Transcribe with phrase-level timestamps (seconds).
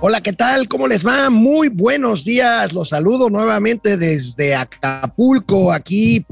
[0.00, 0.68] Hola, ¿qué tal?
[0.68, 1.30] ¿Cómo les va?
[1.30, 2.74] Muy buenos días.
[2.74, 6.24] Los saludo nuevamente desde Acapulco, aquí.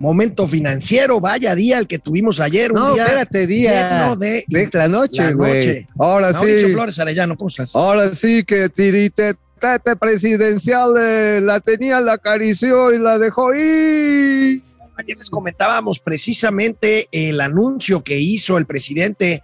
[0.00, 2.72] Momento financiero, vaya día el que tuvimos ayer.
[2.72, 5.86] No, día espérate, día de, de la noche, güey.
[5.96, 7.76] Ahora Mauricio sí, Flores Arellano, ¿cómo estás?
[7.76, 14.64] ahora sí que tirite tete presidencial eh, la tenía, la acarició y la dejó ir.
[14.96, 19.40] Ayer les comentábamos precisamente el anuncio que hizo el presidente,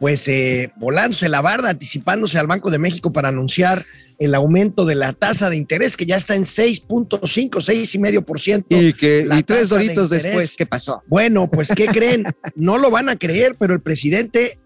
[0.00, 3.84] pues eh, volándose la barda, anticipándose al Banco de México para anunciar
[4.18, 7.18] el aumento de la tasa de interés que ya está en 6.5,
[7.50, 8.64] 6,5%.
[8.70, 11.02] Y que y tres de doritos después, ¿qué pasó?
[11.08, 12.24] Bueno, pues ¿qué creen?
[12.54, 14.60] No lo van a creer, pero el presidente,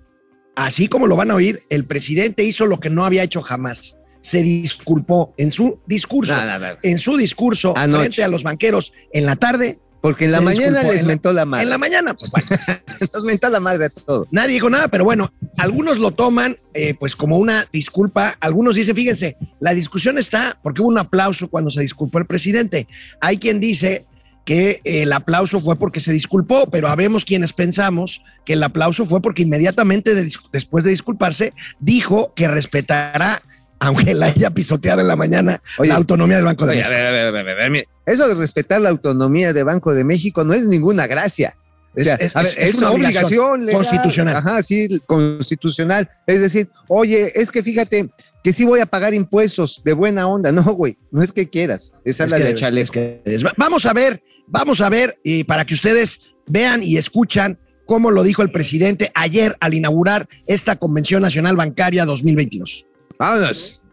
[0.56, 3.96] así como lo van a oír, el presidente hizo lo que no había hecho jamás.
[4.20, 6.66] Se disculpó en su discurso, No, no, no.
[6.82, 8.00] en su discurso Anoche.
[8.00, 9.78] frente a los banqueros en la tarde.
[10.08, 10.92] Porque en la Se mañana disculpó.
[10.92, 11.64] les la- mentó la madre.
[11.64, 12.46] En la mañana, pues bueno,
[13.14, 14.26] Nos mentó la madre a todo.
[14.30, 18.34] nadie dijo nada, pero bueno, algunos lo toman eh, pues como una disculpa.
[18.40, 22.86] Algunos dicen, fíjense, la discusión está porque hubo un aplauso cuando se disculpó el presidente.
[23.20, 24.06] Hay quien dice
[24.44, 29.20] que el aplauso fue porque se disculpó, pero habemos quienes pensamos que el aplauso fue
[29.20, 33.42] porque inmediatamente de después de disculparse dijo que respetará,
[33.80, 36.92] aunque la haya pisoteado en la mañana, Oye, la autonomía del Banco de Oye, México.
[36.94, 39.62] a ver, a ver, a ver, a ver, mire, Eso de respetar la autonomía de
[39.62, 41.54] Banco de México no es ninguna gracia.
[41.96, 43.82] O sea, Es- es- a ver, es- es, es una una obligación obligación legal.
[43.82, 44.36] constitucional.
[44.36, 46.10] Ajá, sí, constitucional.
[46.26, 48.10] Es decir, oye, es que fíjate
[48.44, 50.52] que sí voy a pagar impuestos de buena onda.
[50.52, 52.84] No, güey, no es que quieras, esa es, la que de debes, chaleco.
[52.84, 53.44] es que debes.
[53.44, 58.10] Va- Vamos a ver, vamos a ver, y para que ustedes vean y escuchan cómo
[58.10, 62.84] lo dijo el presidente ayer al inaugurar esta Convención Nacional Bancaria 2022.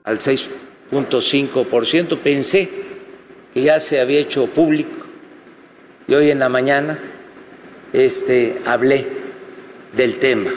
[0.03, 2.17] Al 6.5%.
[2.19, 2.69] Pensé
[3.53, 5.05] que ya se había hecho público
[6.07, 6.99] y hoy en la mañana
[7.91, 9.07] este, hablé
[9.93, 10.51] del tema.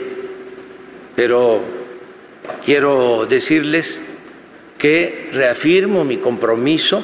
[1.16, 1.62] Pero
[2.64, 4.02] quiero decirles
[4.77, 7.02] que reafirmo mi compromiso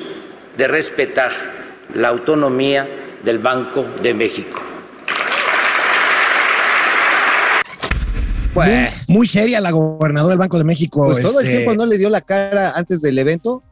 [0.56, 1.32] de respetar
[1.94, 2.86] la autonomía
[3.24, 4.73] del Banco de México.
[8.54, 8.66] Muy,
[9.08, 11.06] muy seria la gobernadora del Banco de México.
[11.06, 13.62] pues todo el este, tiempo no le dio la cara antes del evento.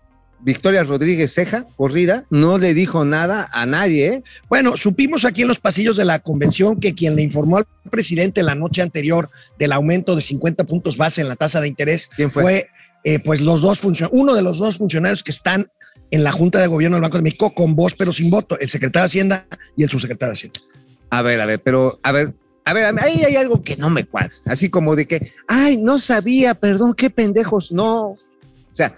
[0.45, 4.23] Victoria Rodríguez Ceja, corrida, no le dijo nada a nadie, ¿eh?
[4.49, 8.43] Bueno, supimos aquí en los pasillos de la convención que quien le informó al presidente
[8.43, 12.33] la noche anterior del aumento de 50 puntos base en la tasa de interés ¿Quién
[12.33, 12.43] fue?
[12.43, 12.69] fue
[13.05, 15.71] eh, pues los dos funcionarios, uno de los dos funcionarios que están
[16.11, 18.69] en la Junta de Gobierno del Banco de México con voz pero sin voto, el
[18.69, 20.61] secretario de Hacienda y el subsecretario de Hacienda.
[21.11, 22.35] A ver, a ver, pero, a ver,
[22.65, 24.31] a ver, ahí hay algo que no me cuadra.
[24.47, 27.73] Así como de que, ay, no sabía, perdón, qué pendejos.
[27.73, 28.09] No.
[28.11, 28.17] O
[28.75, 28.95] sea,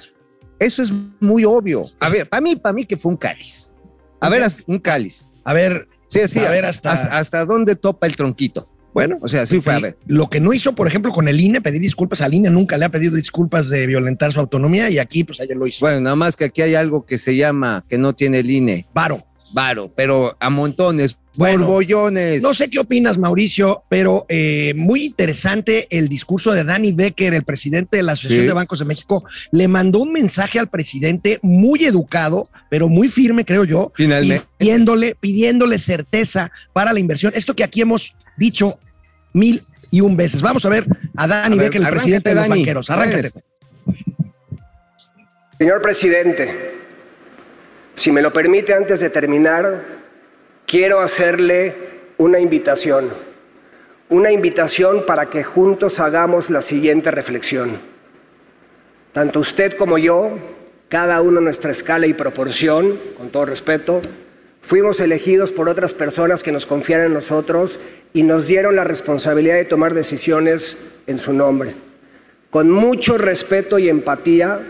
[0.59, 1.83] eso es muy obvio.
[2.01, 3.73] A ver, para mí, para mí que fue un cáliz.
[4.21, 5.31] A ver, un cáliz.
[5.45, 8.71] A ver, Sí, sí, A ver, hasta- hasta, dónde topa el tronquito.
[8.93, 9.99] bueno, O sea, sí fue, a ver.
[10.07, 12.85] lo que no hizo, por ejemplo, con el INE, pedir disculpas al INE, nunca le
[12.85, 15.81] ha pedido disculpas de violentar su autonomía y aquí pues ayer lo hizo.
[15.81, 18.87] Bueno, nada más que aquí hay algo que se llama, que no tiene el INE,
[18.95, 19.27] Varo.
[19.53, 22.43] varo, pero a montones, Bueno, borbollones.
[22.43, 27.45] No sé qué opinas, Mauricio, pero eh, muy interesante el discurso de Danny Becker, el
[27.45, 28.47] presidente de la Asociación Sí.
[28.47, 29.25] de Bancos de México.
[29.51, 34.47] Le mandó un mensaje al presidente muy educado, pero muy firme, creo yo, Finalmente.
[34.59, 37.33] pidiéndole, pidiéndole certeza para la inversión.
[37.35, 38.75] Esto que aquí hemos dicho
[39.33, 40.41] mil y un veces.
[40.41, 42.61] Vamos a ver a Danny A ver, Becker, el presidente de los Dani.
[42.61, 42.91] banqueros.
[42.91, 43.31] Arráncate.
[45.59, 46.75] Señor presidente,
[47.95, 49.94] si me lo permite antes de terminar,
[50.67, 51.75] quiero hacerle
[52.19, 53.09] una invitación.
[54.09, 57.79] Una invitación para que juntos hagamos la siguiente reflexión.
[59.13, 60.39] Tanto usted como yo,
[60.89, 64.03] cada uno a nuestra escala y proporción, con todo respeto,
[64.61, 67.81] fuimos elegidos por otras personas que nos confiaron en nosotros
[68.13, 70.77] y nos dieron la responsabilidad de tomar decisiones
[71.07, 71.75] en su nombre.
[72.51, 74.61] Con mucho respeto y empatía,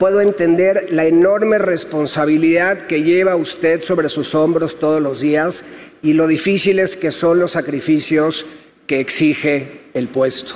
[0.00, 5.62] puedo entender la enorme responsabilidad que lleva usted sobre sus hombros todos los días
[6.00, 8.46] y lo difíciles que son los sacrificios
[8.86, 10.54] que exige el puesto.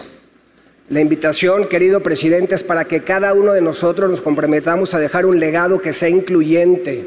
[0.89, 5.27] La invitación, querido presidente, es para que cada uno de nosotros nos comprometamos a dejar
[5.27, 7.07] un legado que sea incluyente,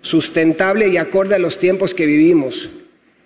[0.00, 2.70] sustentable y acorde a los tiempos que vivimos.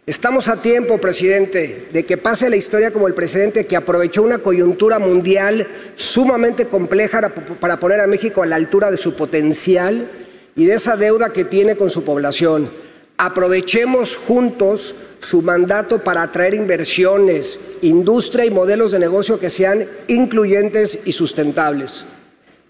[0.09, 4.39] Estamos a tiempo, presidente, de que pase la historia como el presidente que aprovechó una
[4.39, 10.09] coyuntura mundial sumamente compleja para- poner a México a la altura de su potencial
[10.57, 12.71] y de esa deuda que tiene con su población.
[13.19, 21.01] Aprovechemos juntos su mandato para atraer inversiones, industria y modelos de negocio que sean incluyentes
[21.05, 22.07] y sustentables.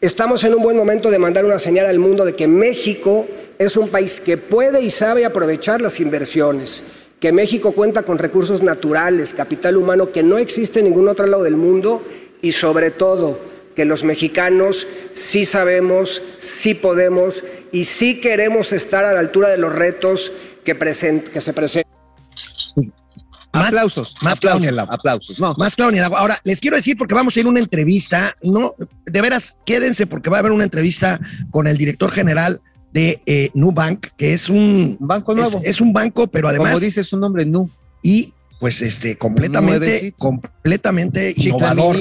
[0.00, 3.28] Estamos en un buen momento de mandar una señal al mundo de que México
[3.60, 6.82] es un país que puede y sabe aprovechar las inversiones,
[7.20, 11.42] que México cuenta con recursos naturales, capital humano que no existe en ningún otro lado
[11.42, 12.02] del mundo
[12.42, 13.38] y sobre todo
[13.74, 19.58] que los mexicanos sí sabemos, sí podemos y sí queremos estar a la altura de
[19.58, 20.32] los retos
[20.64, 21.92] que, que se presentan.
[23.52, 25.54] Más, aplausos, más aplausos, aplausos, no.
[25.54, 28.74] Más claro Ahora, les quiero decir, porque vamos a ir a una entrevista, no,
[29.06, 31.18] de veras, quédense porque va a haber una entrevista
[31.50, 32.60] con el director general
[32.92, 35.60] de eh, Nubank, que es un banco nuevo.
[35.62, 36.68] Es, un banco, pero además.
[36.68, 37.70] Como dice su nombre, Nu.
[38.02, 41.96] Y pues este, completamente, completamente innovador.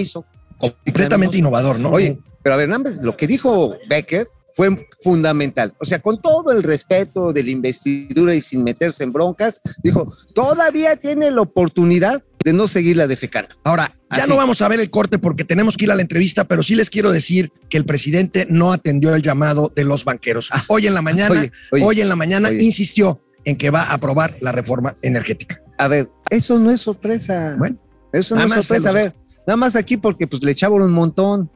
[0.58, 1.92] completamente innovador, ¿no?
[1.92, 2.70] Oye, pero a ver,
[3.02, 4.26] lo que dijo Becker
[4.58, 5.74] fue fundamental.
[5.80, 10.12] O sea, con todo el respeto de la investidura y sin meterse en broncas, dijo,
[10.34, 13.56] todavía tiene la oportunidad de no seguirla defecando.
[13.64, 16.46] Ahora, ya no vamos a ver el corte porque tenemos que ir a la entrevista,
[16.46, 20.50] pero sí les quiero decir que el presidente no atendió el llamado de los banqueros.
[20.52, 24.38] Ah, hoy en la mañana, hoy en la mañana insistió en que va a aprobar
[24.42, 25.62] la reforma energética.
[25.78, 27.56] A ver, eso no es sorpresa.
[27.58, 27.78] Bueno,
[28.14, 28.90] eso no es sorpresa.
[28.90, 29.14] A ver,
[29.46, 31.50] nada más aquí porque pues le echaban un montón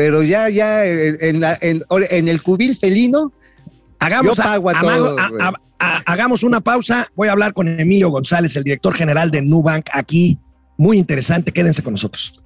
[0.00, 3.34] pero ya, ya en, en, el cubil felino,
[3.98, 4.38] hagamos,
[5.80, 7.08] hagamos una pausa.
[7.16, 10.38] Voy a hablar con Emilio González, el director general de Nubank, aquí.
[10.76, 12.42] Muy interesante, quédense con nosotros.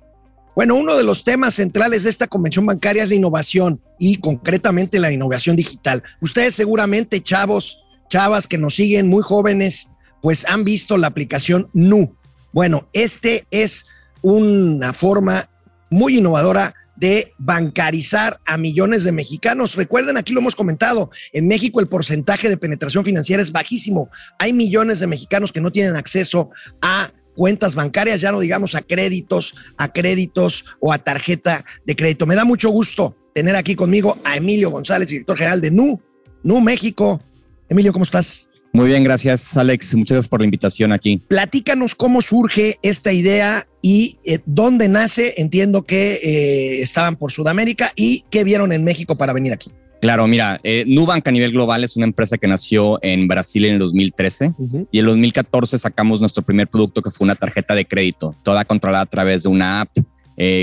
[0.57, 5.01] Bueno, uno de los temas centrales de esta convención bancaria es la innovación y concretamente
[5.01, 6.03] la innovación digital.
[6.21, 9.89] Ustedes seguramente, chavos, chavas que nos siguen, muy jóvenes,
[10.23, 12.17] pues han visto la aplicación Nu.
[12.53, 13.87] Bueno, este es
[14.23, 15.49] una forma
[15.91, 19.77] muy innovadora de bancarizar a millones de mexicanos.
[19.77, 24.09] Recuerden, aquí lo hemos comentado, en México el porcentaje de penetración financiera es bajísimo.
[24.39, 26.51] Hay millones de mexicanos que no tienen acceso
[26.83, 32.27] a cuentas bancarias, ya no digamos a créditos, a créditos o a tarjeta de crédito.
[32.27, 36.01] Me da mucho gusto tener aquí conmigo a Emilio González, director general de NU,
[36.43, 37.21] NU México.
[37.69, 38.49] Emilio, ¿cómo estás?
[38.75, 39.95] Muy bien, gracias Alex.
[39.95, 41.23] Muchas gracias por la invitación aquí.
[41.29, 45.35] Platícanos cómo surge esta idea y eh, dónde nace.
[45.37, 49.71] Entiendo que eh, estaban por Sudamérica y qué vieron en México para venir aquí.
[50.01, 53.75] Claro, mira, eh, Nubank a nivel global es una empresa que nació en Brasil en
[53.75, 54.55] el 2013
[54.91, 59.05] y en 2014 sacamos nuestro primer producto que fue una tarjeta de crédito, toda controlada
[59.05, 59.91] a través de una app,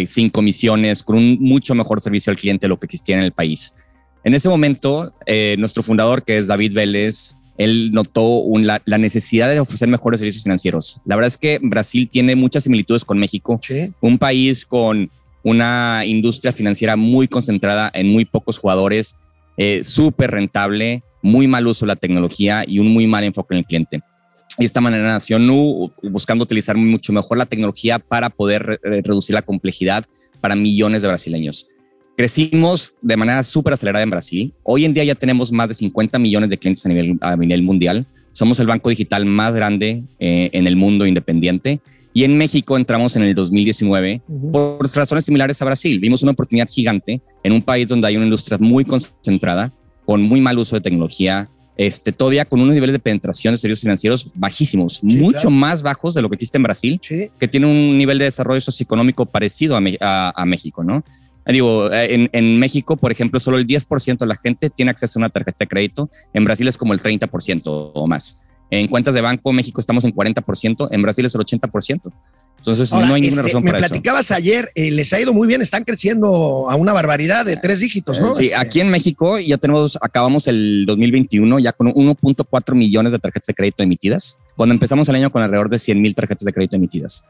[0.05, 3.31] sin comisiones, con un mucho mejor servicio al cliente de lo que existía en el
[3.31, 3.73] país.
[4.23, 5.15] En ese momento,
[5.57, 10.99] nuestro fundador, que es David Vélez, él notó la, necesidad de ofrecer mejores servicios financieros.
[11.05, 13.59] La verdad es que Brasil tiene muchas similitudes con México,
[13.99, 15.11] un país con
[15.43, 19.15] una industria financiera muy concentrada en muy pocos jugadores,
[19.57, 23.59] eh, súper rentable, muy mal uso de la tecnología y un muy mal enfoque en
[23.59, 24.01] el cliente.
[24.57, 29.35] Y de esta manera nació Nu, buscando utilizar mucho mejor la tecnología para poder reducir
[29.35, 30.05] la complejidad
[30.41, 31.67] para millones de brasileños.
[32.17, 34.53] Crecimos de manera súper acelerada en Brasil.
[34.63, 37.63] Hoy en día ya tenemos más de 50 millones de clientes a nivel, a nivel
[37.63, 38.05] mundial.
[38.33, 41.79] Somos el banco digital más grande eh, en el mundo independiente.
[42.13, 44.21] Y en México entramos en el 2019
[44.51, 45.99] por razones similares a Brasil.
[45.99, 49.71] Vimos una oportunidad gigante en un país donde hay una industria muy concentrada,
[50.05, 53.81] con muy mal uso de tecnología, este, todavía con unos niveles de penetración de servicios
[53.81, 56.99] financieros bajísimos, mucho más bajos de lo que existe en Brasil,
[57.39, 61.03] que tiene un nivel de desarrollo socioeconómico parecido a, a México, ¿no?
[61.51, 65.21] Digo, en, en, México, por ejemplo, solo el 10% de la gente tiene acceso a
[65.21, 66.09] una tarjeta de crédito.
[66.33, 68.47] En Brasil es como el 30% o más.
[68.69, 72.11] En cuentas de banco, México estamos en 40%, en Brasil es el 80%.
[72.61, 75.61] Entonces, no hay ninguna este, razón me platicabas ayer, eh, les ha ido muy bien,
[75.61, 78.33] están creciendo a una barbaridad de tres dígitos, ¿no?
[78.33, 83.19] Sí, este, aquí en México ya tenemos, acabamos el 2021 ya con 1.4 millones de
[83.19, 86.53] tarjetas de crédito emitidas, cuando empezamos el año con alrededor de 100 mil tarjetas de
[86.53, 87.25] crédito emitidas.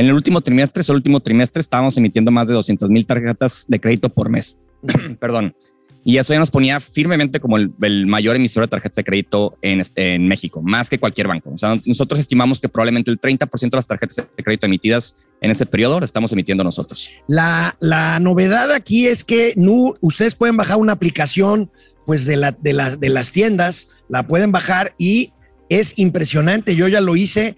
[0.00, 3.66] En el último trimestre, solo el último trimestre, estábamos emitiendo más de 200 mil tarjetas
[3.68, 4.56] de crédito por mes.
[5.20, 5.54] Perdón.
[6.02, 9.82] Y eso ya nos ponía firmemente como el, mayor emisor de tarjetas de crédito en,
[9.82, 11.50] este, en México, más que cualquier banco.
[11.50, 15.50] O sea, nosotros estimamos que probablemente el 30% de las tarjetas de crédito emitidas en
[15.50, 17.10] ese periodo las estamos emitiendo nosotros.
[17.28, 21.70] La, la novedad aquí es que no, ustedes pueden bajar una aplicación
[22.06, 25.34] pues de, la, de, la, de las tiendas, la pueden bajar y
[25.68, 26.74] es impresionante.
[26.74, 27.56] Yo ya lo hice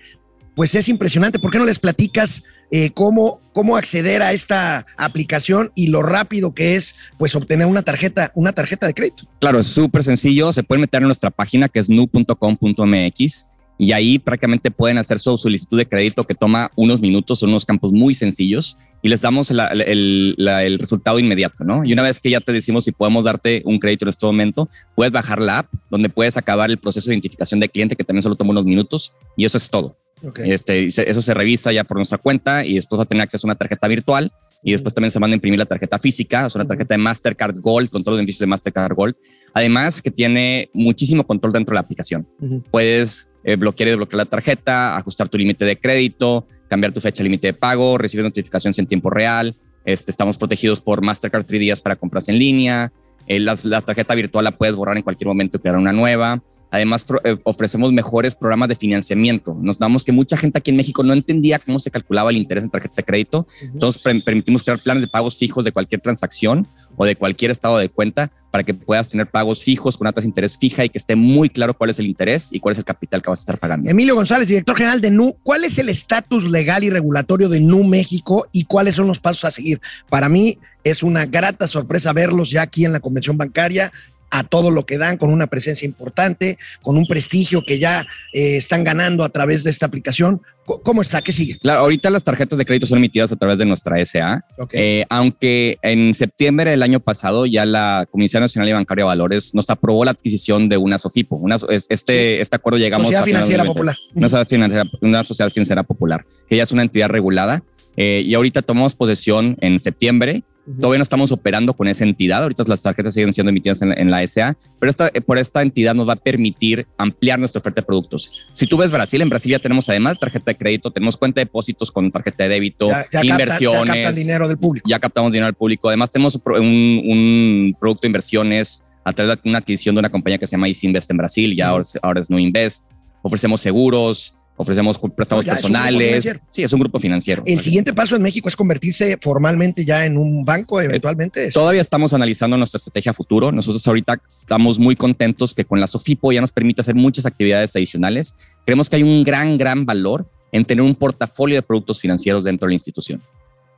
[0.54, 1.38] pues es impresionante.
[1.38, 6.54] ¿Por qué no les platicas eh, cómo, cómo acceder a esta aplicación y lo rápido
[6.54, 9.24] que es pues obtener una tarjeta, una tarjeta de crédito?
[9.40, 10.52] Claro, es súper sencillo.
[10.52, 15.36] Se pueden meter en nuestra página que es nu.com.mx y ahí prácticamente pueden hacer su
[15.36, 19.50] solicitud de crédito que toma unos minutos, son unos campos muy sencillos y les damos
[19.50, 21.84] el, el, resultado inmediato, ¿no?
[21.84, 24.68] Y una vez que ya te decimos si podemos darte un crédito en este momento,
[24.94, 28.22] puedes bajar la app donde puedes acabar el proceso de identificación de cliente que también
[28.22, 29.96] solo toma unos minutos y eso es todo.
[30.44, 33.48] Este, eso se revisa ya por nuestra cuenta y después va a tener acceso a
[33.48, 36.60] una tarjeta virtual y después también se manda a imprimir la tarjeta física, o sea,
[36.60, 39.16] una tarjeta de Mastercard Gold con todos los beneficios de Mastercard Gold.
[39.52, 42.26] Además que tiene muchísimo control dentro de la aplicación.
[42.70, 47.24] Puedes eh, bloquear y desbloquear la tarjeta, ajustar tu límite de crédito, cambiar tu fecha
[47.24, 51.80] límite de pago, recibir notificaciones en tiempo real, Este, estamos protegidos por Mastercard 3 días
[51.80, 52.92] para compras en línea.
[53.26, 56.42] Eh, la, la, tarjeta virtual la puedes borrar en cualquier momento y crear una nueva.
[56.70, 59.54] Además, eh, ofrecemos mejores programas de financiamiento.
[59.60, 62.64] Nos damos que mucha gente aquí en México no entendía cómo se calculaba el interés
[62.64, 63.40] en tarjetas de crédito.
[63.40, 63.72] Uh -huh.
[63.74, 67.88] Entonces, permitimos crear planes de pagos fijos de cualquier transacción o de cualquier estado de
[67.88, 70.98] cuenta para que puedas tener pagos fijos con una tasa de interés fija y que
[70.98, 73.42] esté muy claro cuál es el interés y cuál es el capital que vas a
[73.42, 73.90] estar pagando.
[73.90, 77.84] Emilio González, director general de NU, ¿cuál es el estatus legal y regulatorio de NU
[77.84, 79.80] México y cuáles son los pasos a seguir?
[80.08, 83.92] Para mí es una grata sorpresa verlos ya aquí en la convención bancaria
[84.32, 88.56] a todo lo que dan, con una presencia importante, con un prestigio que ya eh,
[88.56, 90.40] están ganando a través de esta aplicación.
[90.64, 91.20] ¿Cómo está?
[91.20, 91.58] ¿Qué sigue?
[91.58, 94.80] Claro, ahorita las tarjetas de crédito son emitidas a través de nuestra SA, okay.
[94.80, 99.54] eh, aunque en septiembre del año pasado ya la Comisión Nacional de Bancaria de Valores
[99.54, 101.36] nos aprobó la adquisición de una SOFIPO.
[101.36, 102.40] Una, este, sí.
[102.40, 103.26] este acuerdo llegamos sociedad a...
[103.26, 103.96] Financiera Popular.
[104.14, 107.62] Una sociedad, financiera, una sociedad financiera popular, que ya es una entidad regulada.
[107.98, 112.42] Eh, y ahorita tomamos posesión en septiembre Todavía no estamos operando con esa entidad.
[112.42, 115.60] Ahorita las tarjetas siguen siendo emitidas en la, en la SA, pero esta, por esta
[115.60, 118.46] entidad nos va a permitir ampliar nuestra oferta de productos.
[118.52, 121.46] Si tú ves Brasil, en Brasil ya tenemos además tarjeta de crédito, tenemos cuenta de
[121.46, 123.94] depósitos con tarjeta de débito, ya, ya inversiones.
[123.94, 124.88] Ya captan dinero del público.
[124.88, 125.88] Ya captamos dinero del público.
[125.88, 130.38] Además, tenemos un, un producto de inversiones a través de una adquisición de una compañía
[130.38, 132.86] que se llama Easy Invest en Brasil, ya ahora es No Invest.
[133.22, 136.26] Ofrecemos seguros, ofrecemos préstamos no, personales.
[136.26, 137.42] Es sí, es un grupo financiero.
[137.46, 141.48] El siguiente paso en México es convertirse formalmente ya en un banco, eventualmente.
[141.48, 143.52] Eh, todavía estamos analizando nuestra estrategia futuro.
[143.52, 147.74] Nosotros ahorita estamos muy contentos que con la Sofipo ya nos permite hacer muchas actividades
[147.76, 148.34] adicionales.
[148.64, 152.66] Creemos que hay un gran, gran valor en tener un portafolio de productos financieros dentro
[152.66, 153.20] de la institución.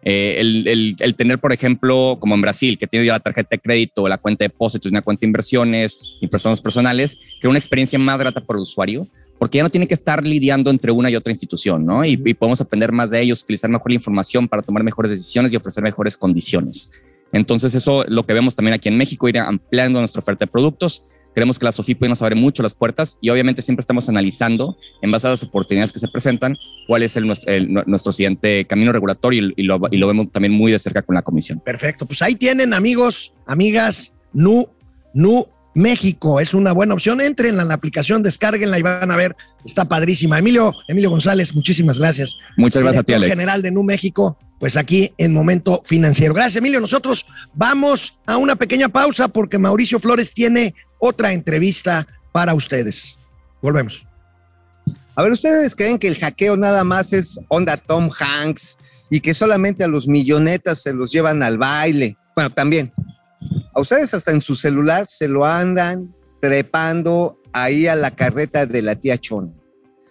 [0.06, 3.48] Eh, el, el, el, tener, por ejemplo, como en Brasil, que tiene ya la tarjeta
[3.52, 7.58] de crédito, la cuenta de depósitos, una cuenta de inversiones y préstamos personales, crea una
[7.58, 9.06] experiencia más grata para el usuario,
[9.38, 12.04] porque ya no tiene que estar lidiando entre una y otra institución, ¿no?
[12.04, 15.52] Y, y, podemos aprender más de ellos, utilizar mejor la información para tomar mejores decisiones
[15.52, 16.88] y ofrecer mejores condiciones.
[17.34, 21.02] Entonces, eso lo que vemos también aquí en México, ir ampliando nuestra oferta de productos.
[21.34, 25.10] Creemos que la SOFIPO nos abre mucho las puertas y obviamente siempre estamos analizando, en
[25.10, 26.54] base a las oportunidades que se presentan,
[26.86, 30.52] cuál es el, el, nuestro siguiente camino regulatorio y, y, lo, y lo vemos también
[30.52, 31.58] muy de cerca con la comisión.
[31.58, 34.68] Perfecto, pues ahí tienen amigos, amigas, NU,
[35.12, 37.20] NU México es una buena opción.
[37.20, 40.38] Entren en la aplicación, descárguenla y van a ver, está padrísima.
[40.38, 42.36] Emilio, Emilio González, muchísimas gracias.
[42.56, 43.32] Muchas gracias a ti, Alex.
[43.32, 46.32] general de Nu México, pues aquí en Momento Financiero.
[46.32, 46.80] Gracias, Emilio.
[46.80, 53.18] Nosotros vamos a una pequeña pausa porque Mauricio Flores tiene otra entrevista para ustedes.
[53.60, 54.06] Volvemos.
[55.16, 58.78] A ver, ¿ustedes creen que el hackeo nada más es onda Tom Hanks
[59.10, 62.16] y que solamente a los millonetas se los llevan al baile?
[62.34, 62.92] Bueno, también
[63.74, 68.82] a ustedes hasta en su celular se lo andan trepando ahí a la carreta de
[68.82, 69.52] la tía Chona.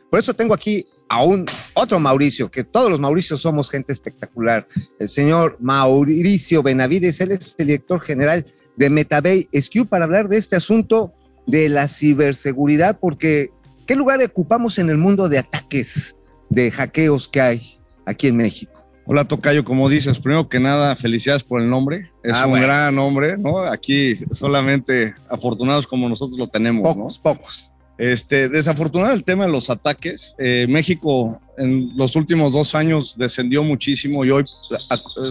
[0.09, 4.67] Por eso tengo aquí a un otro Mauricio, que todos los Mauricios somos gente espectacular.
[4.99, 10.37] El señor Mauricio Benavides, él es el director general de Metabay SQ para hablar de
[10.37, 11.13] este asunto
[11.45, 13.51] de la ciberseguridad, porque
[13.85, 16.15] ¿qué lugar ocupamos en el mundo de ataques,
[16.49, 18.82] de hackeos que hay aquí en México?
[19.05, 22.09] Hola Tocayo, como dices, primero que nada, felicidades por el nombre.
[22.23, 22.65] Es ah, un bueno.
[22.65, 23.59] gran nombre, ¿no?
[23.59, 27.23] Aquí solamente afortunados como nosotros lo tenemos, pocos, ¿no?
[27.23, 27.73] Pocos.
[27.97, 30.33] Este, desafortunado el tema de los ataques.
[30.37, 34.45] Eh, México en los últimos dos años descendió muchísimo y hoy,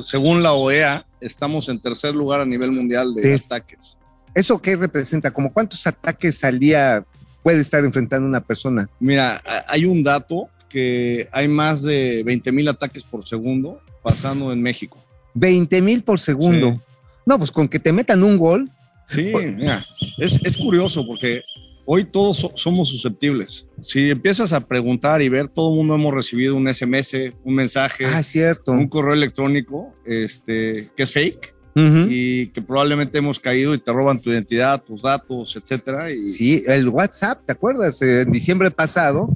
[0.02, 3.96] según la OEA, estamos en tercer lugar a nivel mundial de es, ataques.
[4.34, 5.30] ¿Eso qué representa?
[5.30, 7.04] ¿Como cuántos ataques al día
[7.42, 8.88] puede estar enfrentando una persona?
[9.00, 14.62] Mira, hay un dato que hay más de 20 mil ataques por segundo pasando en
[14.62, 14.98] México.
[15.34, 16.72] 20 mil por segundo.
[16.72, 16.80] Sí.
[17.26, 18.70] No, pues con que te metan un gol.
[19.06, 19.84] Sí, mira,
[20.16, 21.42] es, es curioso porque
[21.84, 23.66] hoy todos so, somos susceptibles.
[23.80, 27.14] Si empiezas a preguntar y ver, todo el mundo hemos recibido un SMS,
[27.44, 28.72] un mensaje, ah, cierto.
[28.72, 31.54] un correo electrónico este, que es fake.
[31.74, 32.06] Uh -huh.
[32.10, 36.10] y que probablemente hemos caído y te roban tu identidad, tus datos, etcétera.
[36.10, 36.18] Y...
[36.18, 38.02] Sí, el WhatsApp, ¿te acuerdas?
[38.02, 39.34] En diciembre pasado,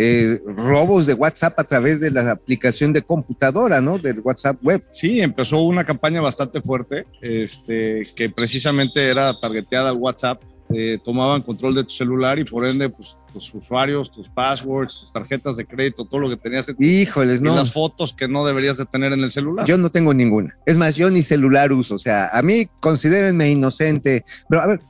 [0.00, 3.98] eh, robos de WhatsApp a través de la aplicación de computadora, ¿no?
[3.98, 4.80] Del WhatsApp web.
[4.92, 10.40] Sí, empezó una campaña bastante fuerte, este, que precisamente era targeteada al WhatsApp.
[10.70, 15.12] Eh, tomaban control de tu celular y por ende, pues tus usuarios, tus passwords, tus
[15.12, 17.54] tarjetas de crédito, todo lo que tenías en tu, Híjoles, no.
[17.54, 19.66] Y las fotos que no deberías de tener en el celular.
[19.66, 20.56] Yo no tengo ninguna.
[20.64, 21.96] Es más, yo ni celular uso.
[21.96, 24.24] O sea, a mí considérenme inocente.
[24.48, 24.80] Pero a ver,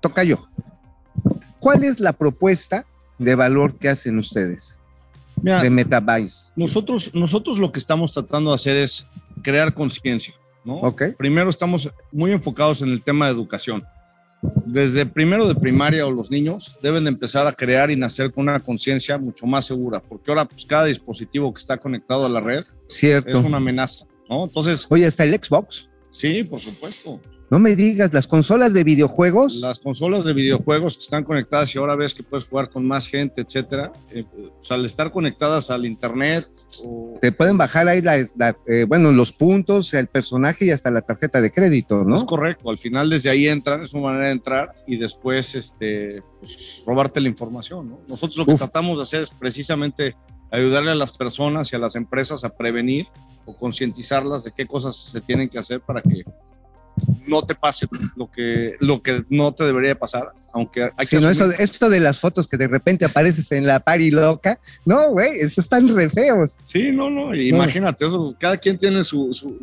[0.00, 0.48] toca yo.
[1.58, 2.86] ¿Cuál es la propuesta
[3.18, 4.80] de valor que hacen ustedes
[5.40, 6.52] Mira, de Metabase?
[6.56, 9.06] Nosotros, nosotros lo que estamos tratando de hacer es
[9.42, 10.34] crear conciencia.
[10.64, 10.80] ¿no?
[10.80, 11.12] Okay.
[11.12, 13.84] Primero estamos muy enfocados en el tema de educación.
[14.66, 18.42] Desde primero de primaria o los niños deben de empezar a crear y nacer con
[18.42, 22.40] una conciencia mucho más segura, porque ahora pues, cada dispositivo que está conectado a la
[22.40, 23.30] red Cierto.
[23.30, 24.06] es una amenaza.
[24.28, 24.44] ¿no?
[24.44, 25.88] Entonces, Oye, hasta el Xbox.
[26.10, 27.20] sí, por supuesto.
[27.48, 29.56] No me digas, las consolas de videojuegos.
[29.60, 33.06] Las consolas de videojuegos que están conectadas y ahora ves que puedes jugar con más
[33.06, 33.92] gente, etcétera.
[34.10, 34.24] eh,
[34.60, 36.48] o sea, al estar conectadas al internet
[36.84, 40.90] o Te pueden bajar ahí, la, la- eh, bueno, los puntos, el personaje y hasta
[40.90, 42.16] la tarjeta de crédito, ¿no?
[42.16, 46.22] Es correcto, al final desde ahí entran, es una manera de entrar y después este,
[46.40, 47.86] pues, robarte la información.
[47.86, 48.00] ¿no?
[48.08, 48.58] Nosotros lo que Uf.
[48.58, 50.16] tratamos de hacer es precisamente
[50.50, 53.06] ayudarle a las personas y a las empresas a prevenir
[53.44, 56.24] o concientizarlas de qué cosas se tienen que hacer para que
[57.26, 57.86] no te pase
[58.16, 62.00] lo que, lo que no te debería pasar, aunque hay que no, eso, esto de
[62.00, 64.58] las fotos que de repente apareces en la pari loca.
[64.84, 66.58] No, güey, esos están re feos.
[66.64, 69.58] Sí, no, no, imagínate, eso, cada quien tiene su, su-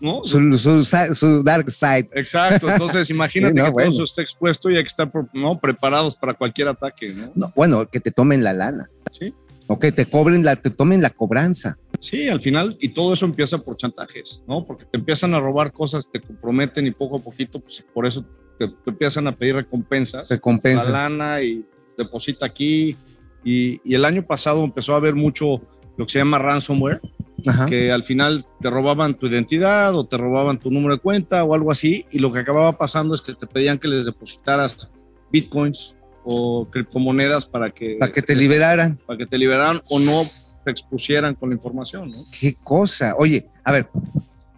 [0.00, 0.24] ¿no?
[0.24, 0.84] Su, su,
[1.14, 2.10] su dark side.
[2.14, 3.90] Exacto, entonces imagínate no, que bueno.
[3.90, 5.60] todo eso esté expuesto y hay que estar ¿no?
[5.60, 7.30] preparados para cualquier ataque, ¿no?
[7.34, 8.90] No, bueno, que te tomen la lana.
[9.12, 9.32] Sí.
[9.68, 11.78] O que te cobren la, te tomen la cobranza.
[12.02, 14.66] Sí, al final, y todo eso empieza por chantajes, ¿no?
[14.66, 18.24] Porque te empiezan a robar cosas, te comprometen y poco a poquito, pues por eso
[18.58, 21.64] te, te empiezan a pedir recompensas, Se la lana y
[21.96, 22.96] deposita aquí.
[23.44, 25.62] Y, y el año pasado empezó a haber mucho
[25.96, 27.00] lo que se llama ransomware,
[27.46, 27.66] Ajá.
[27.66, 31.54] que al final te robaban tu identidad o te robaban tu número de cuenta o
[31.54, 34.90] algo así, y lo que acababa pasando es que te pedían que les depositaras
[35.30, 35.94] bitcoins
[36.24, 38.98] o criptomonedas para que, Para que te liberaran.
[39.06, 40.22] para que te liberaran o no
[40.64, 42.24] te expusieran con la información, ¿no?
[42.38, 43.14] Qué cosa.
[43.18, 43.88] Oye, a ver,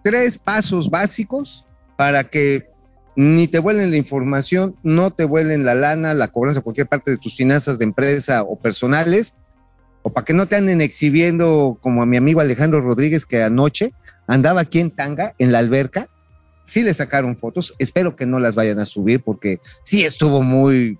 [0.02, 1.64] tres pasos básicos
[1.96, 2.68] para que
[3.16, 7.16] ni te vuelen la información, no te vuelen la lana, la cobranza, cualquier parte de
[7.16, 9.34] tus finanzas de empresa o personales,
[10.02, 13.92] o para que no te anden exhibiendo como a mi amigo Alejandro Rodríguez que anoche
[14.26, 16.08] andaba aquí en Tanga, en la alberca.
[16.66, 20.98] Sí le sacaron fotos, espero que no las vayan a subir porque sí estuvo muy,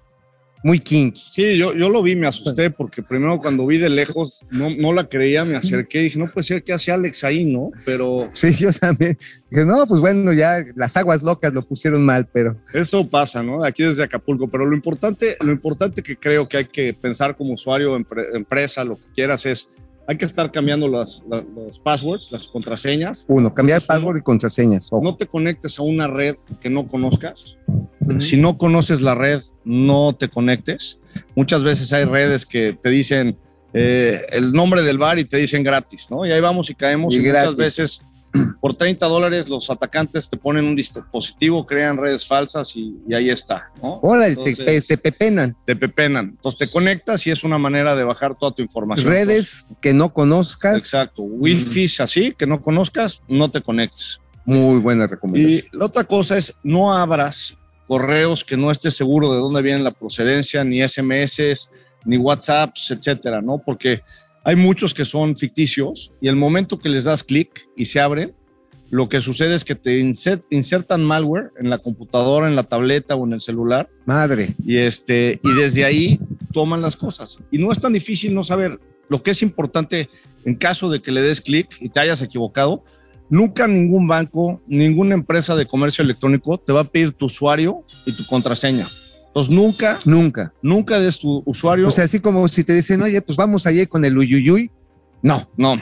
[0.65, 1.21] muy kinky.
[1.31, 4.93] Sí, yo, yo lo vi, me asusté porque primero cuando vi de lejos no, no
[4.95, 7.71] la creía, me acerqué y dije, no puede ser que hace Alex ahí, ¿no?
[7.85, 9.17] Pero Sí, yo también.
[9.51, 13.63] Dije, no, pues bueno, ya las aguas locas lo pusieron mal, pero eso pasa, ¿no?
[13.63, 14.49] Aquí desde Acapulco.
[14.49, 18.83] Pero lo importante, lo importante que creo que hay que pensar como usuario, empre- empresa,
[18.85, 19.69] lo que quieras es,
[20.07, 23.25] hay que estar cambiando las, la- los passwords, las contraseñas.
[23.29, 24.89] Uno, cambiar Entonces, password y contraseñas.
[24.93, 25.03] ojo.
[25.03, 27.59] No te conectes a una red que no conozcas.
[28.19, 31.01] Si no conoces la red, no te conectes.
[31.35, 33.39] Muchas veces hay redes que te dicen
[33.73, 36.27] eh, el nombre del bar y te dicen gratis, ¿no?
[36.27, 37.15] Y ahí vamos y caemos.
[37.15, 38.01] Y Y, muchas veces
[38.61, 43.31] por 30 dólares los atacantes te ponen un dispositivo, crean redes falsas y, y ahí
[43.31, 44.01] está, ¿no?
[44.03, 45.57] Órale, te, Entonces, te pepenan.
[45.65, 46.31] te pepenan.
[46.31, 49.09] Entonces te conectas y es una manera de bajar toda tu información.
[49.09, 50.75] Redes que no conozcas.
[50.75, 51.23] Entonces, exacto.
[51.23, 54.21] Wi-Fi así, que no conozcas, no te conectes.
[54.45, 55.65] Muy buena recomendación.
[55.73, 59.83] Y la otra cosa es no abras correos que no estés seguro de dónde viene
[59.83, 61.71] la procedencia, ni SMS,
[62.05, 63.59] ni WhatsApps, etcétera, ¿no?
[63.59, 64.03] Porque
[64.45, 68.35] hay muchos que son ficticios y el momento que les das clic y se abren,
[68.91, 73.17] lo que sucede es que te insert- insertan malware en la computadora, en la tableta
[73.17, 74.55] o en el celular Madre.
[74.65, 76.21] y este y desde ahí
[76.53, 77.39] toman las cosas.
[77.51, 78.79] Y no es tan difícil no saber
[79.09, 80.09] lo que es importante
[80.45, 82.85] en caso de que le des clic y te hayas equivocado.
[83.31, 88.13] Nunca ningún banco, ninguna empresa de comercio electrónico te va a pedir tu usuario y
[88.13, 88.89] tu contraseña.
[89.35, 90.53] Entonces nunca, Nunca.
[90.63, 91.89] nunca des tu usuario.
[91.89, 94.71] O sea, así como si te dicen, oye, pues vamos allá con el uyuyuy.
[95.23, 95.75] No, no,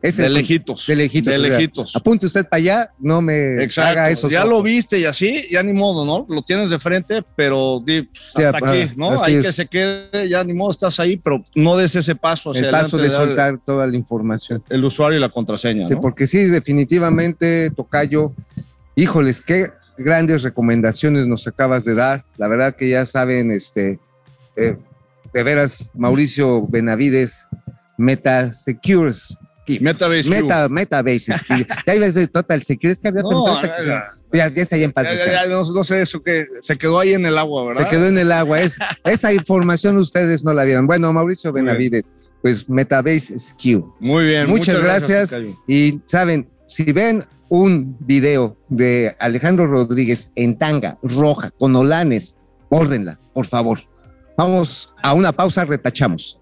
[0.00, 0.86] ese de es lejitos.
[0.86, 1.32] de lejitos.
[1.32, 1.96] De o sea, lejitos.
[1.96, 3.90] apunte usted para allá, no me Exacto.
[3.90, 4.30] haga eso.
[4.30, 6.24] ya lo viste y así, ya ni modo, ¿no?
[6.34, 8.04] Lo tienes de frente, pero pues,
[8.36, 9.22] hasta ah, aquí, ¿no?
[9.22, 9.46] Ahí es.
[9.46, 12.70] que se quede, ya ni modo, estás ahí, pero no des ese paso hacia El
[12.70, 14.62] paso de soltar toda la información.
[14.70, 16.00] el usuario y la contraseña, Sí, ¿no?
[16.00, 18.32] porque sí, definitivamente, Tocayo,
[18.96, 22.22] híjoles, qué grandes recomendaciones nos acabas de dar.
[22.36, 23.98] La verdad que ya saben, este,
[24.56, 24.76] eh,
[25.32, 27.48] de veras, Mauricio Benavides,
[27.98, 29.36] Meta Secures.
[29.80, 30.28] Metabase.
[30.28, 31.32] Meta, Metabase.
[31.86, 32.92] Ya ibas de Total Security.
[32.92, 35.06] Es que había otra No, empresa que ya, se- ya, ya está ahí en paz.
[35.26, 37.84] Ya, no, no sé eso que se quedó ahí en el agua, ¿verdad?
[37.84, 38.60] Se quedó en el agua.
[38.60, 40.86] Es, esa información ustedes no la vieron.
[40.86, 41.50] Bueno, Mauricio.
[41.50, 43.94] Benavides, pues Metabase SKU.
[44.00, 44.50] Muy bien.
[44.50, 45.30] Muchas gracias.
[45.30, 45.54] Tocayo.
[45.66, 52.36] Y saben, si ven un video de Alejandro Rodríguez en tanga roja con olanes,
[52.68, 53.78] órdenla, por favor.
[54.36, 56.40] Vamos a una pausa, retachamos.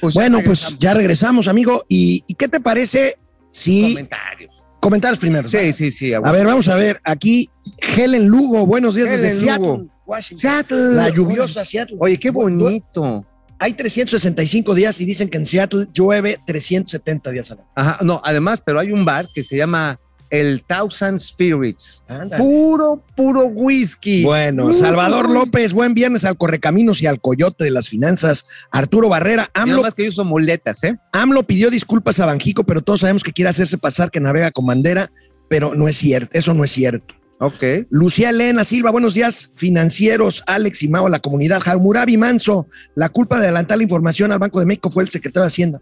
[0.00, 1.84] Pues ya Bueno, pues ya regresamos, amigo.
[1.88, 3.18] ¿Y, y qué te parece
[3.50, 4.54] si comentarios.
[4.80, 5.48] comentarios primero?
[5.50, 6.14] Sí, sí, sí.
[6.14, 7.00] A ver, vamos a ver.
[7.04, 7.50] Aquí,
[7.96, 9.86] Helen Lugo, buenos días desde Helen Seattle, Lugo.
[10.06, 10.38] Washington.
[10.38, 10.94] Seattle.
[10.94, 11.96] La lluviosa Seattle.
[12.00, 13.26] Oye, qué bonito.
[13.60, 17.68] Hay 365 días y dicen que en Seattle llueve 370 días al año.
[17.74, 22.04] Ajá, no, además, pero hay un bar que se llama el Thousand Spirits.
[22.08, 22.42] Ándale.
[22.42, 24.24] Puro, puro whisky.
[24.24, 28.46] Bueno, Salvador López, buen viernes al Correcaminos y al Coyote de las Finanzas.
[28.70, 30.96] Arturo Barrera, AMLO, más que uso muletas, ¿eh?
[31.12, 34.64] AMLO pidió disculpas a Banjico, pero todos sabemos que quiere hacerse pasar que navega con
[34.64, 35.12] bandera,
[35.50, 37.19] pero no es cierto, eso no es cierto.
[37.42, 37.64] Ok.
[37.88, 41.62] Lucía Elena Silva, buenos días, financieros, Alex y Mao, la comunidad.
[41.64, 45.44] Hammurabi Manso, la culpa de adelantar la información al Banco de México fue el secretario
[45.44, 45.80] de Hacienda.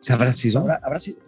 [0.00, 1.18] ¿Sabrá si ¿Habrá, habrá sido?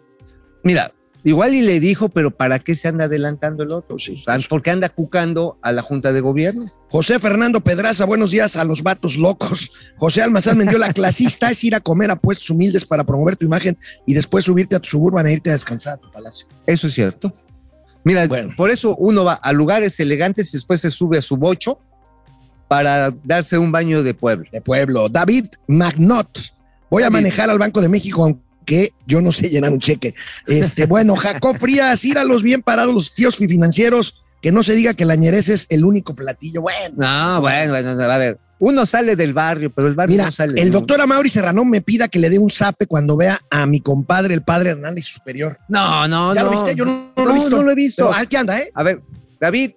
[0.61, 0.91] Mira,
[1.23, 3.97] igual y le dijo, pero ¿para qué se anda adelantando el otro?
[3.97, 4.21] Sí.
[4.49, 6.69] ¿Por qué anda cucando a la Junta de Gobierno?
[6.89, 9.71] José Fernando Pedraza, buenos días a los vatos locos.
[9.95, 13.77] José Almazán Mendiola, clasista es ir a comer a puestos humildes para promover tu imagen
[14.05, 16.45] y después subirte a tu suburban e irte a descansar a tu palacio.
[16.67, 17.31] Eso es cierto.
[18.05, 18.53] Mira, Bueno.
[18.55, 21.79] por eso uno va a lugares elegantes y después se sube a su bocho
[22.67, 24.45] para darse un baño de pueblo.
[24.51, 25.09] De pueblo.
[25.09, 26.39] David Magnot,
[26.89, 27.13] voy a David.
[27.15, 30.15] manejar al Banco de México, aunque yo no sé llenar un cheque.
[30.47, 34.73] Este, bueno, Jacob Frías, ir a los bien parados, los tíos financieros, que no se
[34.73, 36.61] diga que la ñerez es el único platillo.
[36.61, 36.95] Bueno.
[36.97, 38.39] No, bueno, bueno, a ver.
[38.59, 40.61] Uno sale del barrio, pero el barrio Mira, no sale.
[40.61, 43.81] el doctor Amaury Serrano me pida que le dé un zape cuando vea a mi
[43.81, 45.57] compadre, el padre de análisis superior.
[45.67, 46.51] No, no, ¿Ya no.
[46.51, 46.75] lo viste?
[46.75, 47.55] Yo no, no No, lo he visto.
[47.57, 48.07] no lo he visto.
[48.07, 48.69] Pero aquí anda, ¿eh?
[48.73, 49.01] A ver,
[49.41, 49.71] David,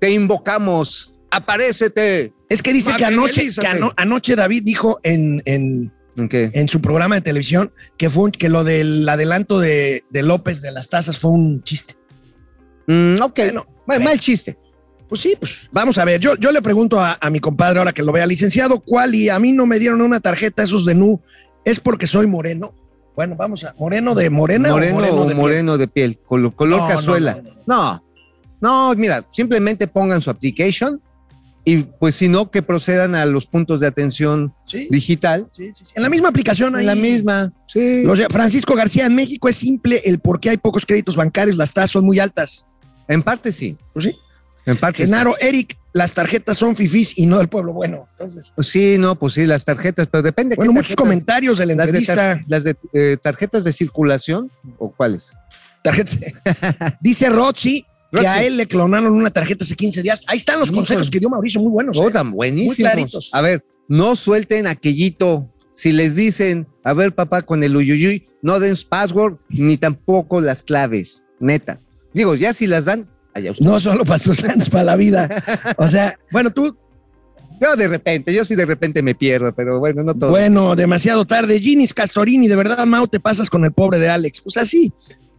[0.00, 1.12] te invocamos.
[1.30, 2.32] Aparécete.
[2.48, 7.16] Es que dice que anoche, que ano- anoche David dijo en, en, ¿En su programa
[7.16, 11.18] de televisión que fue un- que lo del adelanto de, de López de las tasas
[11.18, 11.94] fue un chiste.
[12.86, 13.36] Mm, ok.
[13.36, 14.56] Bueno, Mal- mal chiste.
[15.08, 16.20] Pues sí, pues vamos a ver.
[16.20, 19.14] Yo, yo le pregunto a, a mi compadre ahora que lo vea, licenciado, ¿cuál?
[19.14, 21.20] Y a mí no me dieron una tarjeta esos de NU.
[21.64, 22.74] ¿Es porque soy moreno?
[23.14, 23.74] Bueno, vamos a.
[23.78, 25.36] ¿Moreno de morena moreno o moreno de piel?
[25.36, 27.40] moreno de piel, colo- color No, cazuela.
[27.42, 28.04] no, No,
[28.60, 31.00] no, mira, simplemente pongan su application
[31.64, 35.48] y pues si no, que procedan a los puntos de atención Sí, digital.
[35.52, 35.92] sí, sí, sí.
[35.96, 36.74] En la misma aplicación.
[36.74, 36.86] En ahí.
[36.86, 37.52] la misma.
[37.66, 38.04] Sí.
[38.30, 41.90] Francisco García, en México es simple el por qué hay pocos créditos bancarios, las tasas
[41.92, 42.66] son muy altas.
[43.08, 43.76] En parte sí.
[43.94, 44.16] Pues sí.
[44.66, 45.04] En parte sí.
[45.08, 48.08] Genaro, Eric, las tarjetas son fifís y no del pueblo bueno.
[48.12, 50.56] Entonces, Pues sí, no, pues sí, las tarjetas, pero depende.
[50.56, 54.50] bueno, muchos tarjetas- comentarios de la Las de, tar- las de eh, tarjetas de circulación
[54.78, 55.32] o cuáles?
[55.82, 56.18] Tarjetas.
[57.00, 58.26] Dice Rochi que Rochi.
[58.26, 60.20] a él le clonaron una tarjeta hace 15 días.
[60.26, 61.96] Ahí están los consejos que dio Mauricio, muy buenos.
[61.98, 62.12] Oh, ¿eh?
[62.12, 62.68] tan buenísimos.
[62.68, 63.30] Muy claritos.
[63.32, 65.50] A ver, no suelten aquellito.
[65.74, 70.40] Si les dicen, a ver, papá, con el uyuyuy, no den su password ni tampoco
[70.40, 71.78] las claves, neta.
[72.14, 73.64] Digo, ya si las dan, allá usted.
[73.64, 75.44] No solo para sus años, para la vida.
[75.78, 76.76] O sea, bueno, tú,
[77.60, 80.30] Yo de repente, yo sí de repente me pierdo, pero bueno, no todo.
[80.30, 81.58] bueno, demasiado tarde.
[81.60, 84.40] Ginis Castorini, de verdad, Mau, te pasas con el pobre de Alex.
[84.42, 84.92] Pues así.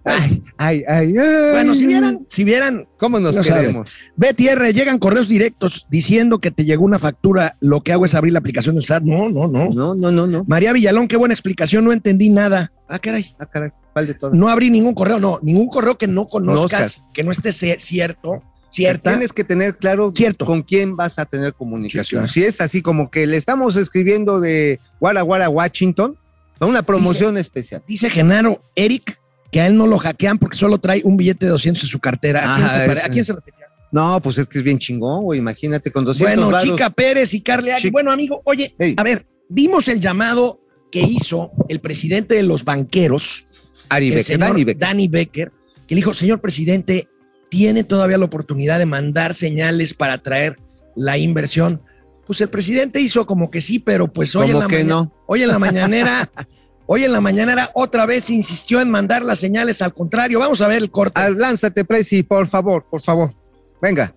[0.10, 1.52] Ay, Ay, ay, ay.
[1.52, 3.92] bueno, si vieran, si vieran, ¿Cómo nos no queremos?
[4.16, 8.16] Betty R, llegan correos directos diciendo que te llegó una factura, lo que hago es
[8.16, 9.04] abrir la aplicación del SAT.
[9.04, 9.70] No, no, no.
[9.70, 10.46] No, no, no, no.
[10.48, 12.72] María Villalón, qué buena explicación, no entendí nada.
[12.88, 13.26] Ah, caray.
[13.38, 14.38] Ah, caray, ¿cuál de todas?
[14.38, 17.14] No abrí ningún correo, no, ningún correo que no conozcas, Conozcas.
[17.14, 19.12] que no esté cierto, cierta.
[19.12, 20.46] Tienes que tener claro Cierto.
[20.46, 22.06] con quién vas a tener comunicación.
[22.06, 22.28] Sí, claro.
[22.28, 26.18] Si es así como que le estamos escribiendo de Guara Guara Washington,
[26.60, 27.84] una promoción especial.
[27.88, 29.18] Dice Genaro Eric
[29.52, 32.00] que a él no lo hackean porque solo trae un billete de 200 en su
[32.00, 32.52] cartera.
[32.52, 33.08] ¿A, quién, Ajá, se, pare- ese.
[33.08, 33.66] a quién se refería?
[33.92, 35.40] No, pues es que es bien chingón, güey.
[35.40, 36.70] Imagínate con 200 Bueno, varos.
[36.72, 37.72] Chica Pérez y Agui.
[37.80, 38.96] Chica- Bueno, amigo, oye, Ey.
[38.98, 40.60] a ver, vimos el llamado
[40.92, 43.46] que hizo el presidente de los banqueros,
[43.90, 44.80] Ari el Becker, señor Dani Becker.
[44.80, 45.52] Danny Becker,
[45.88, 47.08] que le dijo, señor presidente,
[47.50, 50.58] tiene todavía la oportunidad de mandar señales para atraer
[50.96, 51.82] la inversión.
[52.26, 55.14] Pues el presidente hizo como que sí, pero pues hoy en la que mañana, no.
[55.28, 56.30] hoy en la mañanera,
[56.86, 60.40] hoy en la mañanera otra vez insistió en mandar las señales al contrario.
[60.40, 61.22] Vamos a ver el corte.
[61.36, 63.34] Lánzate, Presi, por favor, por favor.
[63.82, 64.14] Venga.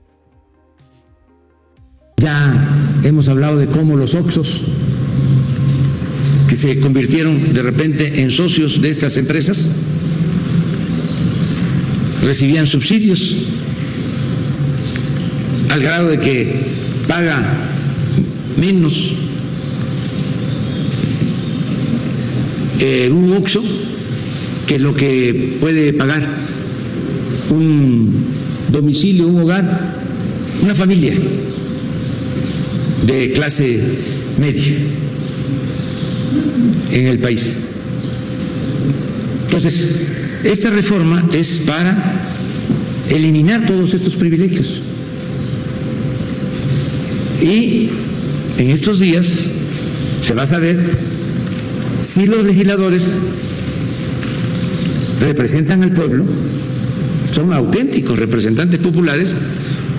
[2.16, 2.52] Ya
[3.04, 4.64] hemos hablado de cómo los Oxos,
[6.60, 9.70] se convirtieron de repente en socios de estas empresas,
[12.22, 13.34] recibían subsidios
[15.70, 16.52] al grado de que
[17.08, 17.42] paga
[18.60, 19.14] menos
[22.78, 23.62] eh, un Oxo
[24.66, 26.36] que lo que puede pagar
[27.48, 28.12] un
[28.70, 29.96] domicilio, un hogar,
[30.62, 31.14] una familia
[33.06, 33.80] de clase
[34.38, 34.74] media
[36.90, 37.56] en el país.
[39.44, 39.96] Entonces,
[40.44, 42.20] esta reforma es para
[43.08, 44.82] eliminar todos estos privilegios.
[47.42, 47.90] Y
[48.58, 49.26] en estos días
[50.22, 50.78] se va a saber
[52.02, 53.16] si los legisladores
[55.20, 56.24] representan al pueblo,
[57.30, 59.34] son auténticos representantes populares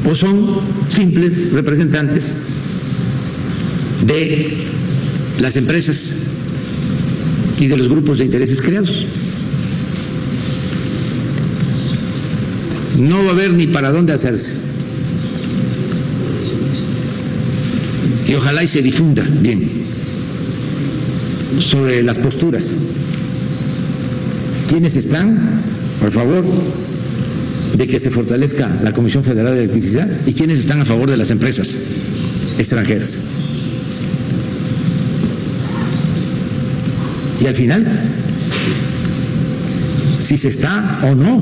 [0.09, 2.33] o son simples representantes
[4.05, 4.53] de
[5.39, 6.30] las empresas
[7.61, 9.05] y de los grupos de intereses creados.
[13.01, 14.61] no va a haber ni para dónde hacerse.
[18.27, 19.69] Y ojalá y se difunda bien
[21.59, 22.77] sobre las posturas.
[24.67, 25.63] ¿Quiénes están,
[25.99, 26.45] por favor,
[27.75, 31.17] de que se fortalezca la Comisión Federal de Electricidad y quiénes están a favor de
[31.17, 31.75] las empresas
[32.57, 33.40] extranjeras?
[37.41, 37.85] Y al final,
[40.19, 41.41] si se está o no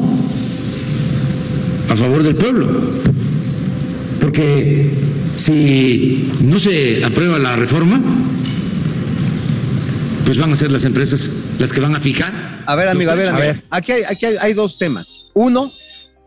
[1.89, 2.93] a favor del pueblo.
[4.21, 4.91] Porque
[5.35, 8.01] si no se aprueba la reforma,
[10.23, 12.63] pues van a ser las empresas las que van a fijar.
[12.65, 13.63] A ver, amigo, a ver, A ver.
[13.69, 15.31] Aquí, hay, aquí hay, hay dos temas.
[15.33, 15.69] Uno,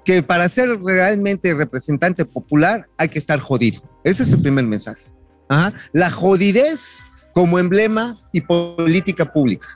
[0.05, 3.83] que para ser realmente representante popular hay que estar jodido.
[4.05, 5.03] Ese es el primer mensaje.
[5.49, 5.73] Ajá.
[5.93, 6.99] La jodidez
[7.33, 9.69] como emblema y política pública.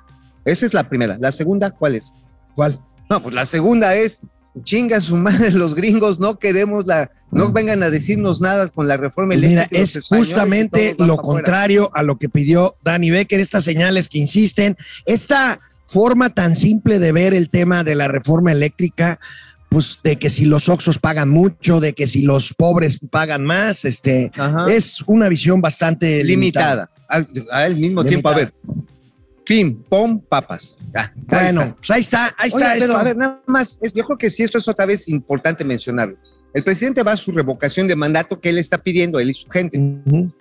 [0.45, 1.17] Esa es la primera.
[1.21, 2.13] La segunda, ¿cuál es?
[2.55, 2.79] ¿Cuál?
[3.11, 4.21] No, pues la segunda es
[4.63, 8.97] chinga su madre los gringos, no queremos la, no vengan a decirnos nada con la
[8.97, 9.69] reforma eléctrica.
[9.71, 14.77] Mira, es justamente lo contrario a lo que pidió Dani Becker, estas señales que insisten,
[15.05, 19.21] esta forma tan simple de ver el tema de la reforma eléctrica,
[19.69, 23.85] pues de que si los oxos pagan mucho, de que si los pobres pagan más,
[23.85, 24.73] este, Ajá.
[24.73, 26.75] es una visión bastante limitada.
[26.75, 26.91] limitada.
[27.09, 28.53] Al, mismo tiempo, a ver,
[29.45, 30.77] pim, pom, papas.
[31.27, 31.77] Bueno, está.
[31.77, 32.97] pues ahí está, ahí Oye, está pero esto.
[32.97, 36.17] a ver, nada más, yo creo que sí, esto es otra vez importante mencionarlo.
[36.53, 39.49] El presidente va a su revocación de mandato que él está pidiendo, él y su
[39.49, 39.79] gente.
[39.79, 40.33] Ujú.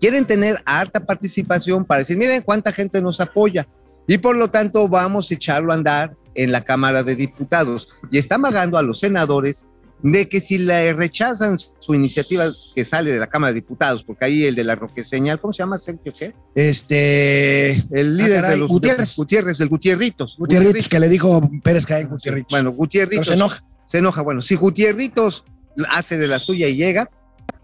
[0.00, 3.68] Quieren tener harta participación para decir, miren cuánta gente nos apoya.
[4.06, 7.88] Y por lo tanto vamos a echarlo a andar en la Cámara de Diputados.
[8.10, 9.66] Y está amagando a los senadores
[10.02, 14.24] de que si le rechazan su iniciativa que sale de la Cámara de Diputados, porque
[14.24, 15.78] ahí el de la Roque Señal, ¿cómo se llama?
[15.78, 16.32] Sergio qué?
[16.54, 19.16] Este, El líder caray, de los Gutiérrez.
[19.16, 20.36] Gutiérrez, del Gutierritos.
[20.38, 22.50] Gutierritos, que le dijo Pérez Caín Gutierritos.
[22.50, 23.26] Bueno, pero Gutierritos.
[23.26, 23.64] se enoja.
[23.86, 24.22] se enoja.
[24.22, 25.44] Bueno, si Gutierritos
[25.90, 27.10] hace de la suya y llega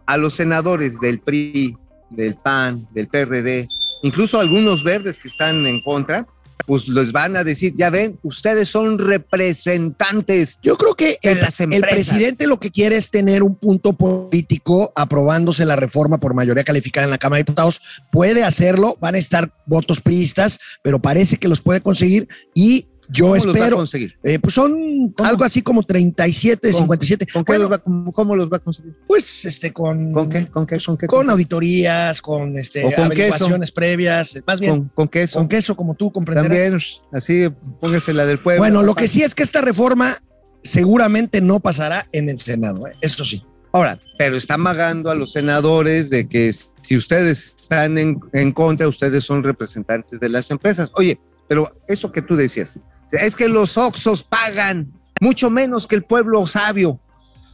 [0.06, 1.76] a los senadores del PRI,
[2.10, 3.66] del PAN, del PRD,
[4.02, 6.26] incluso algunos verdes que están en contra,
[6.66, 10.58] pues les van a decir, ya ven, ustedes son representantes.
[10.62, 14.92] Yo creo que el, las el presidente lo que quiere es tener un punto político
[14.96, 18.02] aprobándose la reforma por mayoría calificada en la Cámara de Diputados.
[18.10, 23.24] Puede hacerlo, van a estar votos priistas, pero parece que los puede conseguir y yo
[23.26, 24.14] ¿Cómo los va a espero, conseguir?
[24.22, 25.28] eh, pues son ¿Cómo?
[25.28, 27.26] algo así como 37, ¿Con- 57.
[27.32, 28.94] ¿Con qué Bueno, los va, cómo, cómo los va a conseguir?
[29.06, 30.46] pues este con, ¿Con qué?
[30.46, 30.78] ¿Con qué?
[30.84, 31.06] ¿Con qué?
[31.06, 35.38] con auditorías, con este ¿O con averiguaciones previas, más bien ¿Con, queso?
[35.38, 36.48] con queso, como tú comprenderás.
[36.48, 36.80] También,
[37.12, 37.48] así,
[37.80, 38.60] póngase la del pueblo.
[38.60, 40.18] Bueno, lo que sí es que esta reforma
[40.62, 42.94] seguramente no pasará en el Senado, ¿eh?
[43.00, 43.42] eso sí.
[43.72, 48.86] Ahora, pero está amagando a los senadores de que si ustedes están en, en contra,
[48.86, 50.92] ustedes son representantes de las empresas.
[50.94, 52.78] Oye, pero esto que tú decías,
[53.12, 57.00] es que los Oxos pagan mucho menos que el pueblo sabio.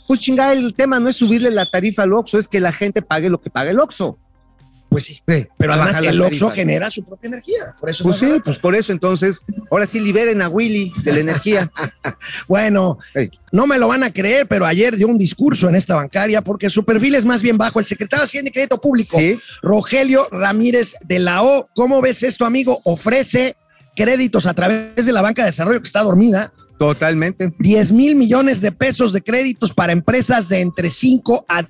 [0.06, 3.02] Pues chingada, el tema no es subirle la tarifa al Oxo, es que la gente
[3.02, 4.18] pague lo que pague el Oxo.
[4.90, 5.22] Pues sí.
[5.28, 7.76] Sí, Pero además el Oxxo genera su propia energía.
[7.78, 11.20] Por eso Pues sí, pues por eso entonces, ahora sí liberen a Willy de la
[11.20, 11.70] energía.
[12.48, 12.98] Bueno,
[13.52, 16.68] no me lo van a creer, pero ayer dio un discurso en esta bancaria porque
[16.68, 17.78] su perfil es más bien bajo.
[17.78, 21.68] El secretario de Hacienda y Crédito Público, Sí, Rogelio Ramírez de la O.
[21.74, 22.80] ¿Cómo ves esto, amigo?
[22.84, 23.56] Ofrece
[24.00, 26.52] créditos a través de la banca de desarrollo que está dormida.
[26.78, 27.52] totalmente.
[27.58, 31.68] 10 mil millones de pesos de créditos para empresas de entre 5 a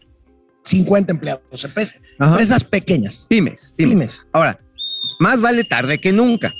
[0.62, 1.64] 50 empleados.
[1.64, 3.26] Empresas, empresas pequeñas.
[3.28, 3.92] Pymes, pymes.
[3.92, 4.26] Pymes.
[4.32, 4.60] Ahora,
[5.18, 6.52] más vale tarde que nunca.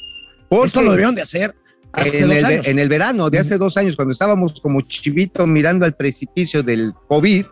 [0.65, 1.55] Esto lo debieron de hacer
[1.93, 2.67] hace en dos el, años.
[2.67, 6.93] en el verano de hace dos años, cuando estábamos como chivito mirando al precipicio del
[7.07, 7.47] COVID,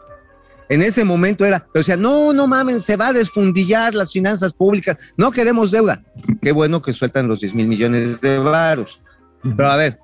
[0.68, 4.52] en ese momento era, o sea, no, no mamen, se va a desfundillar las finanzas
[4.52, 6.02] públicas, no queremos deuda.
[6.42, 9.00] Qué bueno que sueltan los 10 mil millones de varos.
[9.42, 9.98] Pero a ver,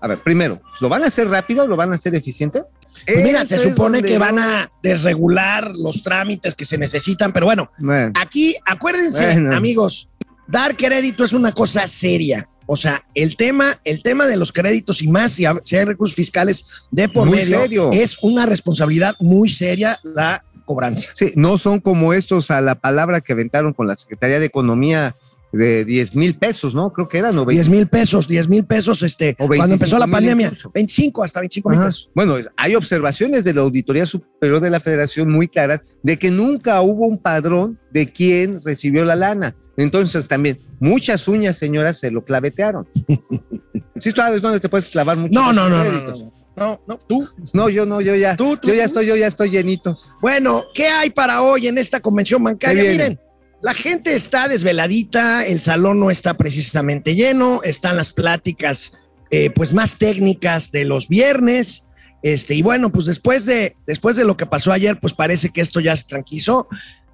[0.00, 1.66] a ver, primero, ¿lo van a hacer rápido?
[1.66, 2.62] ¿Lo van a hacer eficiente?
[3.06, 7.70] Pues mira, se supone que van a desregular los trámites que se necesitan, pero bueno,
[7.78, 9.56] Bueno, aquí acuérdense, Bueno.
[9.56, 10.08] amigos,
[10.48, 12.48] dar crédito es una cosa seria.
[12.70, 15.86] O sea, el tema, el tema de los créditos y más si, ha- si hay
[15.86, 17.90] recursos fiscales de por Muy medio serio.
[17.92, 21.08] es una responsabilidad muy seria la cobranza.
[21.14, 25.16] Sí, no son como estos a la palabra que aventaron con la Secretaría de Economía
[25.50, 26.92] de 10 mil pesos, ¿no?
[26.92, 30.12] Creo que eran, o 10 mil pesos, 10 mil pesos, este, cuando empezó la 25,000
[30.12, 30.70] pandemia, incluso.
[30.74, 32.10] 25 hasta 25 mil pesos.
[32.14, 36.82] Bueno, hay observaciones de la Auditoría Superior de la Federación muy claras de que nunca
[36.82, 39.56] hubo un padrón de quién recibió la lana.
[39.78, 42.86] Entonces también, muchas uñas, señoras, se lo clavetearon.
[44.00, 45.32] ¿Sí sabes dónde te puedes clavar mucho?
[45.32, 47.28] No, no, no, no, no, no, no, tú.
[47.52, 49.96] No, yo no, yo ya, Tú, tú, yo ya estoy, yo ya estoy llenito.
[50.20, 52.90] Bueno, ¿qué hay para hoy en esta convención bancaria?
[52.90, 53.20] Miren,
[53.62, 58.92] la gente está desveladita, el salón no está precisamente lleno, están las pláticas
[59.30, 61.84] eh, pues más técnicas de los viernes
[62.22, 65.60] Este, y bueno, pues después de, después de lo que pasó ayer, pues parece que
[65.60, 66.66] esto ya se tranquilizó.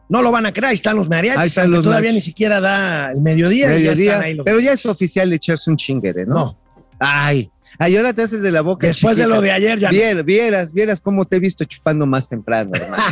[0.09, 2.27] No lo van a creer, ahí están los mariachis, Ahí están aunque los todavía mariachis.
[2.27, 3.67] ni siquiera da el mediodía.
[3.67, 6.35] y ya Mediodía, están ahí los- pero ya es oficial echarse un chinguere, ¿no?
[6.35, 6.59] No.
[7.01, 8.87] Ay, ay, ahora te haces de la boca.
[8.87, 9.97] Después de lo de ayer ya no.
[9.99, 13.03] Vier- vieras, vieras cómo te he visto chupando más temprano, hermano.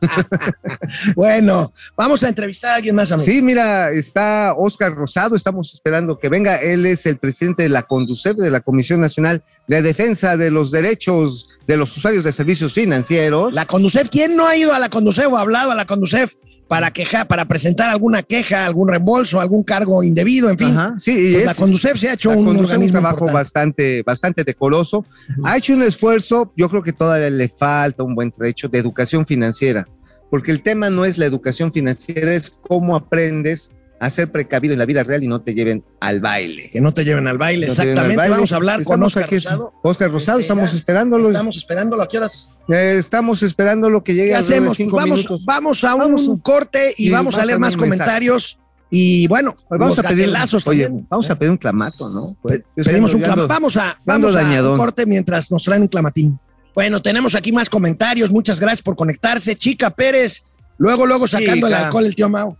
[1.14, 3.24] Bueno, vamos a entrevistar a alguien más, amigo.
[3.24, 6.56] Sí, mira, está Oscar Rosado, estamos esperando que venga.
[6.56, 10.70] Él es el presidente de la CONDUCEF, de la Comisión Nacional de Defensa de los
[10.70, 13.52] Derechos de los Usuarios de Servicios Financieros.
[13.52, 16.34] La Conducef, ¿quién no ha ido a la Conducef o ha hablado a la Conducef
[16.66, 20.76] para quejar, para presentar alguna queja, algún reembolso, algún cargo indebido, en fin?
[20.76, 23.32] Ajá, sí, y Pues es- la Conducef se ha hecho un un trabajo importante.
[23.32, 25.04] bastante, bastante decoroso.
[25.44, 29.24] Ha hecho un esfuerzo, yo creo que todavía le falta un buen trecho de educación
[29.24, 29.86] financiera,
[30.28, 34.78] porque el tema no es la educación financiera, es cómo aprendes a ser precavido en
[34.78, 36.70] la vida real y no te lleven al baile.
[36.70, 38.16] Que no te lleven al baile, No al exactamente.
[38.16, 38.34] baile.
[38.34, 39.72] Vamos a hablar con Oscar Rosado.
[39.82, 41.28] Oscar Rosado, Este, estamos esperándolo.
[41.28, 42.02] Estamos esperándolo.
[42.02, 42.50] ¿A qué horas?
[42.68, 44.68] Eh, estamos esperando lo que llegue ¿Qué hacemos?
[44.68, 45.44] Pues cinco vamos, minutos.
[45.44, 46.26] vamos a Vamos.
[46.26, 47.90] un corte y Sí, vamos a vamos leer más mensaje.
[47.90, 48.58] comentarios.
[48.92, 51.06] Y bueno, Pues vamos a pedir, gatelazos oye, también.
[51.08, 52.36] vamos a pedir un clamato, ¿no?
[52.42, 53.46] Pues, Pedimos un clamato.
[53.46, 56.40] Vamos a, vamos a un corte mientras nos traen un clamatín.
[56.74, 58.30] Bueno, tenemos aquí más comentarios.
[58.30, 59.54] Muchas gracias por conectarse.
[59.56, 60.42] Chica Pérez,
[60.78, 62.56] luego, luego sacando el alcohol el tío Mao.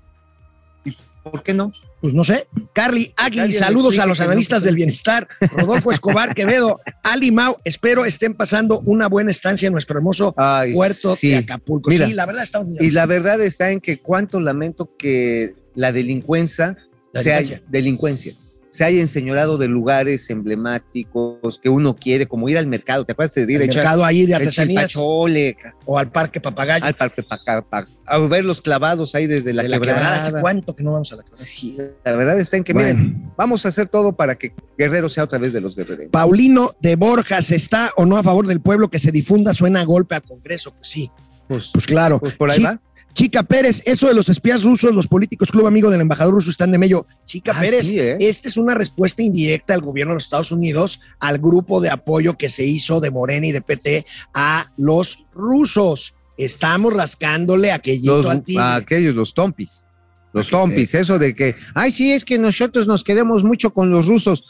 [1.22, 1.72] ¿Por qué no?
[2.00, 2.46] Pues no sé.
[2.72, 4.24] Carly Agui, saludos a los no.
[4.24, 5.28] analistas del bienestar.
[5.52, 10.72] Rodolfo Escobar Quevedo, Ali Mau, espero estén pasando una buena estancia en nuestro hermoso Ay,
[10.74, 11.28] puerto sí.
[11.30, 11.90] de Acapulco.
[11.90, 15.54] Mira, sí, la verdad está un Y la verdad está en que cuánto lamento que
[15.74, 16.76] la delincuencia,
[17.12, 17.56] La se delincuencia.
[17.56, 18.34] haya, delincuencia
[18.70, 23.04] se haya enseñorado de lugares emblemáticos que uno quiere, como ir al mercado.
[23.04, 26.84] ¿Te acuerdas de ir el a echar mercado ahí de artesanías o al Parque Papagayo.
[26.84, 29.98] al parque pa- pa- pa- a ver los clavados ahí desde la, de la quebrada.
[29.98, 30.16] quebrada?
[30.16, 31.44] ¿Hace cuánto que no vamos a la quebrada?
[31.44, 32.98] Sí, la verdad está en que, Bueno.
[32.98, 36.06] miren, vamos a hacer todo para que Guerrero sea otra vez de los guerreros.
[36.10, 39.84] Paulino de Borjas, ¿está o no a favor del pueblo que se difunda suena a
[39.84, 40.72] golpe al Congreso?
[40.74, 41.10] Pues sí,
[41.48, 42.18] Pues, pues claro.
[42.20, 42.80] pues por ahí va.
[43.12, 46.70] Chica Pérez, eso de los espías rusos, los políticos club amigo del embajador ruso están
[46.72, 47.06] de medio.
[47.24, 48.16] Chica Ah, Pérez, sí, ¿eh?
[48.20, 52.38] esta es una respuesta indirecta del gobierno de los Estados Unidos al grupo de apoyo
[52.38, 56.14] que se hizo de Morena y de PT a los rusos.
[56.38, 58.62] Estamos rascándole aquellito Los, al tigre.
[58.62, 59.86] a aquellos, los tompis.
[60.32, 64.06] Los tompis, eso de que, ay, sí, es que nosotros nos queremos mucho con los
[64.06, 64.44] rusos.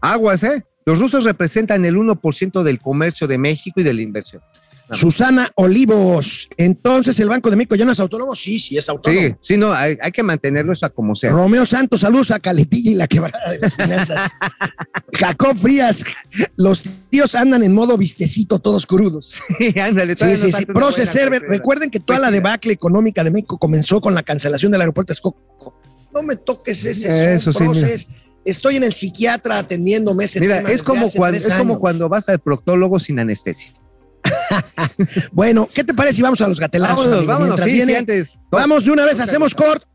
[0.00, 0.64] Aguas, ¿eh?
[0.86, 4.42] Los rusos representan el 1% del comercio de México y de la inversión.
[4.94, 8.34] Susana Olivos, entonces el Banco de México ya no es autónomo.
[8.34, 9.20] Sí, sí es autónomo.
[9.28, 11.30] Sí, sí, no, hay, hay que mantenerlo eso a como sea.
[11.32, 14.30] Romeo Santos, saludos a Caletilla y la quebrada de las finanzas.
[15.12, 16.04] Jacob Frías,
[16.56, 19.40] los tíos andan en modo vistecito, todos crudos.
[19.82, 20.52] Ándale, Sí, todavía sí, sí.
[20.52, 22.34] falta una Proce buena Server, recuerden que toda la sí.
[22.34, 25.74] debacle económica de México comenzó con la cancelación del aeropuerto de Texcoco.
[26.12, 28.06] No me toques ese Eso son, sí, Proces.
[28.44, 31.14] Estoy en el psiquiatra atendiéndome ese Mira, tema es como, es
[31.78, 33.72] cuando vas al proctólogo sin anestesia.
[35.32, 36.96] Bueno, ¿qué te parece si vamos a los gatelazos?
[36.96, 37.32] Vámonos, amigo?
[37.32, 38.40] vámonos, sí, viene- sí, antes.
[38.50, 39.86] Vamos de una vez, hacemos corte.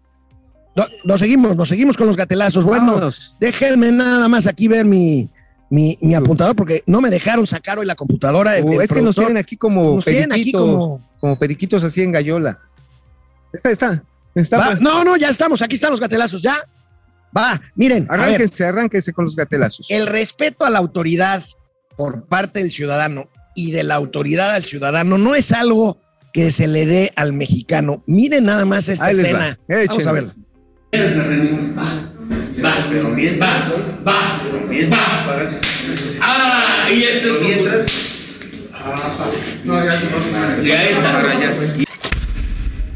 [0.75, 2.63] No, nos seguimos, nos seguimos con los gatelazos.
[2.63, 3.35] Bueno, Vámonos.
[3.39, 5.29] déjenme nada más aquí ver mi,
[5.69, 8.57] mi, mi apuntador porque no me dejaron sacar hoy la computadora.
[8.57, 11.09] el- Uh, el es que nos tienen aquí como Nos tienen aquí periquitos, como...
[11.19, 12.59] como periquitos así en gallola.
[13.51, 14.03] Está, está.
[14.35, 14.81] está Va, pues.
[14.81, 16.55] no, no, ya estamos, aquí están los gatelazos, ya.
[17.35, 19.85] Va, miren, a ver, Arránquese, arránquese con los gatelazos.
[19.89, 21.43] el respeto a la autoridad
[21.97, 25.99] por parte del ciudadano y de la autoridad al ciudadano no es algo
[26.33, 28.03] que se le dé al mexicano.
[28.07, 29.59] Miren nada más esta Ahí va, escena.
[29.87, 30.35] Vamos a verla.
[32.63, 33.71] Va, pero mientras,
[34.07, 35.01] va, pero mientras.
[36.21, 37.85] Ah, y este mientras.
[40.63, 41.55] Ya esa raya.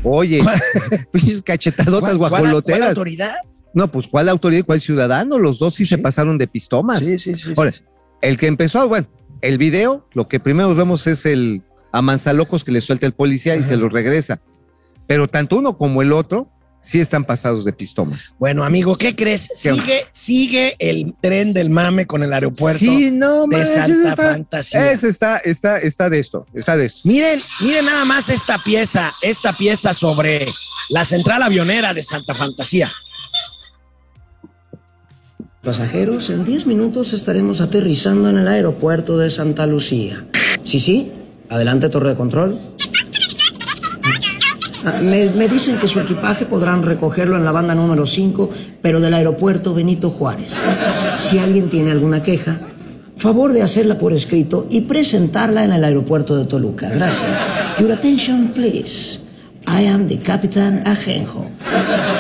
[0.04, 0.44] Oye,
[1.12, 2.90] pinches cachetadotas ¿Cuál- cuál- guajoloteras.
[2.90, 3.36] autoridad?
[3.74, 5.40] No, pues ¿cuál autoridad y cuál ciudadano?
[5.40, 7.04] Los dos sí, se pasaron de pistomas.
[7.04, 7.54] Sí, sí, sí.
[7.56, 7.74] Ahora,
[8.22, 9.08] el que empezó, bueno,
[9.44, 13.56] el video, lo que primero vemos es el a manzalocos que le suelta el policía
[13.56, 14.42] y se lo regresa.
[15.06, 16.50] Pero tanto uno como el otro
[16.82, 18.34] sí están pasados de pistomas.
[18.40, 19.48] Bueno, amigo, ¿qué crees?
[19.62, 19.74] ¿Qué?
[19.74, 24.92] Sigue, sigue el tren del mame con el aeropuerto Sí, no, de Santa está, Fantasía.
[24.92, 27.02] ese está, está, está de esto, está de esto.
[27.04, 30.52] Miren, miren nada más esta pieza, esta pieza sobre
[30.90, 32.92] la central avionera de Santa Fantasía.
[35.64, 40.26] Pasajeros, en 10 minutos estaremos aterrizando en el aeropuerto de Santa Lucía.
[40.66, 41.12] Sí, sí,
[41.48, 42.58] adelante torre de control.
[44.86, 48.50] Ah, Me, me dicen que su equipaje podrán recogerlo en la banda número 5,
[48.82, 50.54] pero del aeropuerto Benito Juárez.
[51.18, 52.58] Si alguien tiene alguna queja,
[53.16, 56.90] favor de hacerla por escrito y presentarla en el aeropuerto de Toluca.
[56.90, 57.40] Gracias.
[57.80, 59.23] Your attention, please.
[59.68, 61.50] I am the Capitán Ajenjo.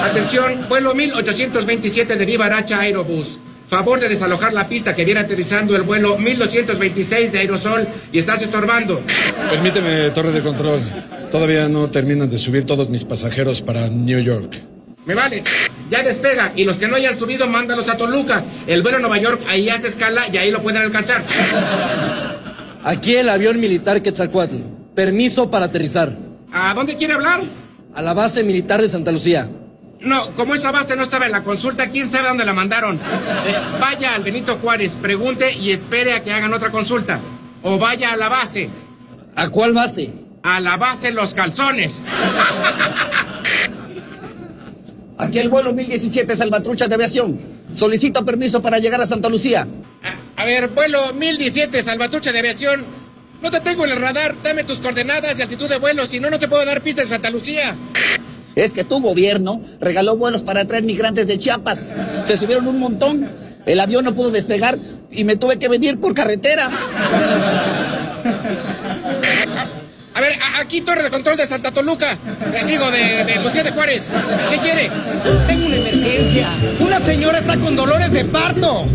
[0.03, 3.37] Atención, vuelo 1827 de Viva Aracha Aerobús.
[3.69, 8.41] Favor de desalojar la pista que viene aterrizando el vuelo 1226 de Aerosol y estás
[8.41, 9.01] estorbando.
[9.49, 10.81] Permíteme, torre de control.
[11.31, 14.57] Todavía no terminan de subir todos mis pasajeros para New York.
[15.05, 15.43] Me vale.
[15.89, 16.53] Ya despega.
[16.55, 18.43] Y los que no hayan subido, mándalos a Toluca.
[18.67, 21.23] El vuelo a Nueva York ahí hace escala y ahí lo pueden alcanzar.
[22.83, 24.57] Aquí el avión militar Quetzalcoatl.
[24.95, 26.13] Permiso para aterrizar.
[26.53, 27.41] ¿A dónde quiere hablar?
[27.95, 29.49] A la base militar de Santa Lucía.
[30.01, 32.95] No, como esa base no estaba en la consulta, ¿quién sabe dónde la mandaron?
[32.95, 32.99] Eh,
[33.79, 37.19] vaya al Benito Juárez, pregunte y espere a que hagan otra consulta.
[37.63, 38.69] O vaya a la base.
[39.35, 40.13] ¿A cuál base?
[40.43, 41.99] A la base Los Calzones.
[45.17, 47.39] Aquí el vuelo 1017 Salvatrucha de Aviación.
[47.73, 49.67] Solicito permiso para llegar a Santa Lucía.
[50.35, 53.02] A ver, vuelo 1017 Salvatrucha de Aviación.
[53.43, 54.35] No te tengo en el radar.
[54.41, 57.09] Dame tus coordenadas y altitud de vuelo, si no, no te puedo dar pista en
[57.09, 57.75] Santa Lucía.
[58.55, 61.91] Es que tu gobierno regaló vuelos para traer migrantes de Chiapas.
[62.23, 63.29] Se subieron un montón.
[63.65, 64.77] El avión no pudo despegar
[65.11, 66.69] y me tuve que venir por carretera.
[70.15, 72.13] A ver, aquí torre de control de Santa Toluca.
[72.13, 74.09] Eh, digo, de, de Lucía de Juárez.
[74.51, 74.91] ¿Qué quiere?
[75.47, 76.47] Tengo una emergencia.
[76.79, 78.85] Una señora está con dolores de parto.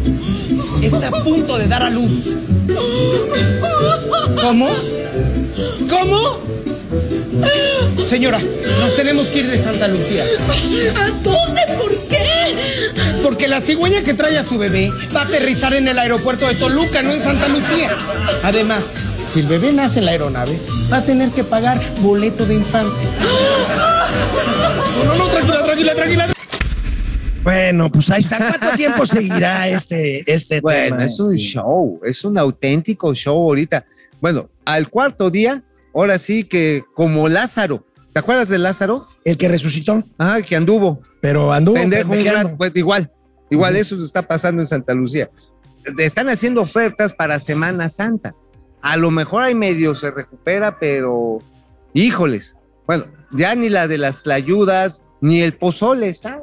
[0.83, 2.11] Está a punto de dar a luz.
[4.41, 4.71] ¿Cómo?
[5.89, 6.39] ¿Cómo?
[8.09, 10.25] Señora, nos tenemos que ir de Santa Lucía.
[10.97, 11.61] ¿A dónde?
[11.79, 12.93] ¿Por qué?
[13.23, 16.55] Porque la cigüeña que trae a su bebé va a aterrizar en el aeropuerto de
[16.55, 17.91] Toluca, no en Santa Lucía.
[18.43, 18.85] Además,
[19.33, 20.59] si el bebé nace en la aeronave,
[20.91, 23.05] va a tener que pagar boleto de infante.
[25.05, 26.38] No, no, no, tranquila, tranquila, tranquila.
[27.43, 28.37] Bueno, pues ahí está.
[28.39, 31.05] ¿Cuánto tiempo seguirá este, este Bueno, tema?
[31.05, 33.87] es un show, es un auténtico show ahorita.
[34.21, 35.63] Bueno, al cuarto día,
[35.95, 37.85] ahora sí que como Lázaro.
[38.13, 39.07] ¿Te acuerdas de Lázaro?
[39.25, 40.03] El que resucitó.
[40.19, 41.01] Ah, que anduvo.
[41.21, 43.11] Pero anduvo Pendejo, un rato, pues, igual,
[43.51, 45.31] igual eso está pasando en Santa Lucía.
[45.99, 48.35] Están haciendo ofertas para Semana Santa.
[48.83, 51.39] A lo mejor ahí medio se recupera, pero
[51.95, 52.57] híjoles.
[52.87, 56.43] Bueno, ya ni la de las tlayudas, ni el pozole está.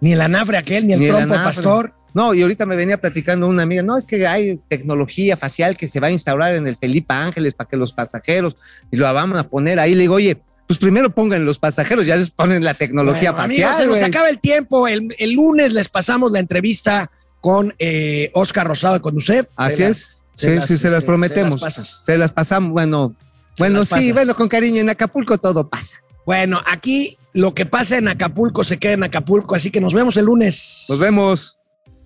[0.00, 1.92] Ni el anafre aquel, ni el Ni trompo pastor.
[2.14, 5.86] No, y ahorita me venía platicando una amiga, no, es que hay tecnología facial que
[5.86, 8.56] se va a instaurar en el Felipe Ángeles para que los pasajeros,
[8.90, 9.94] y lo vamos a poner ahí.
[9.94, 13.74] Le digo, oye, pues primero pongan los pasajeros, ya les ponen la tecnología Bueno, facial.
[13.74, 14.88] amigos, se nos acaba el tiempo.
[14.88, 19.48] El, el lunes les pasamos la entrevista con eh, Oscar Rosado de Conducep.
[19.56, 20.08] Así Se las- es.
[20.34, 21.60] Sí, sí, se las este, prometemos.
[21.60, 22.00] se las pasas.
[22.04, 23.14] Se las pasamos, bueno,
[23.58, 25.96] bueno, sí, bueno, con cariño, en Acapulco todo pasa.
[26.28, 30.14] Bueno, aquí lo que pasa en Acapulco se queda en Acapulco, así que nos vemos
[30.18, 30.84] el lunes.
[30.90, 31.58] Nos vemos.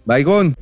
[0.04, 0.54] Baigón.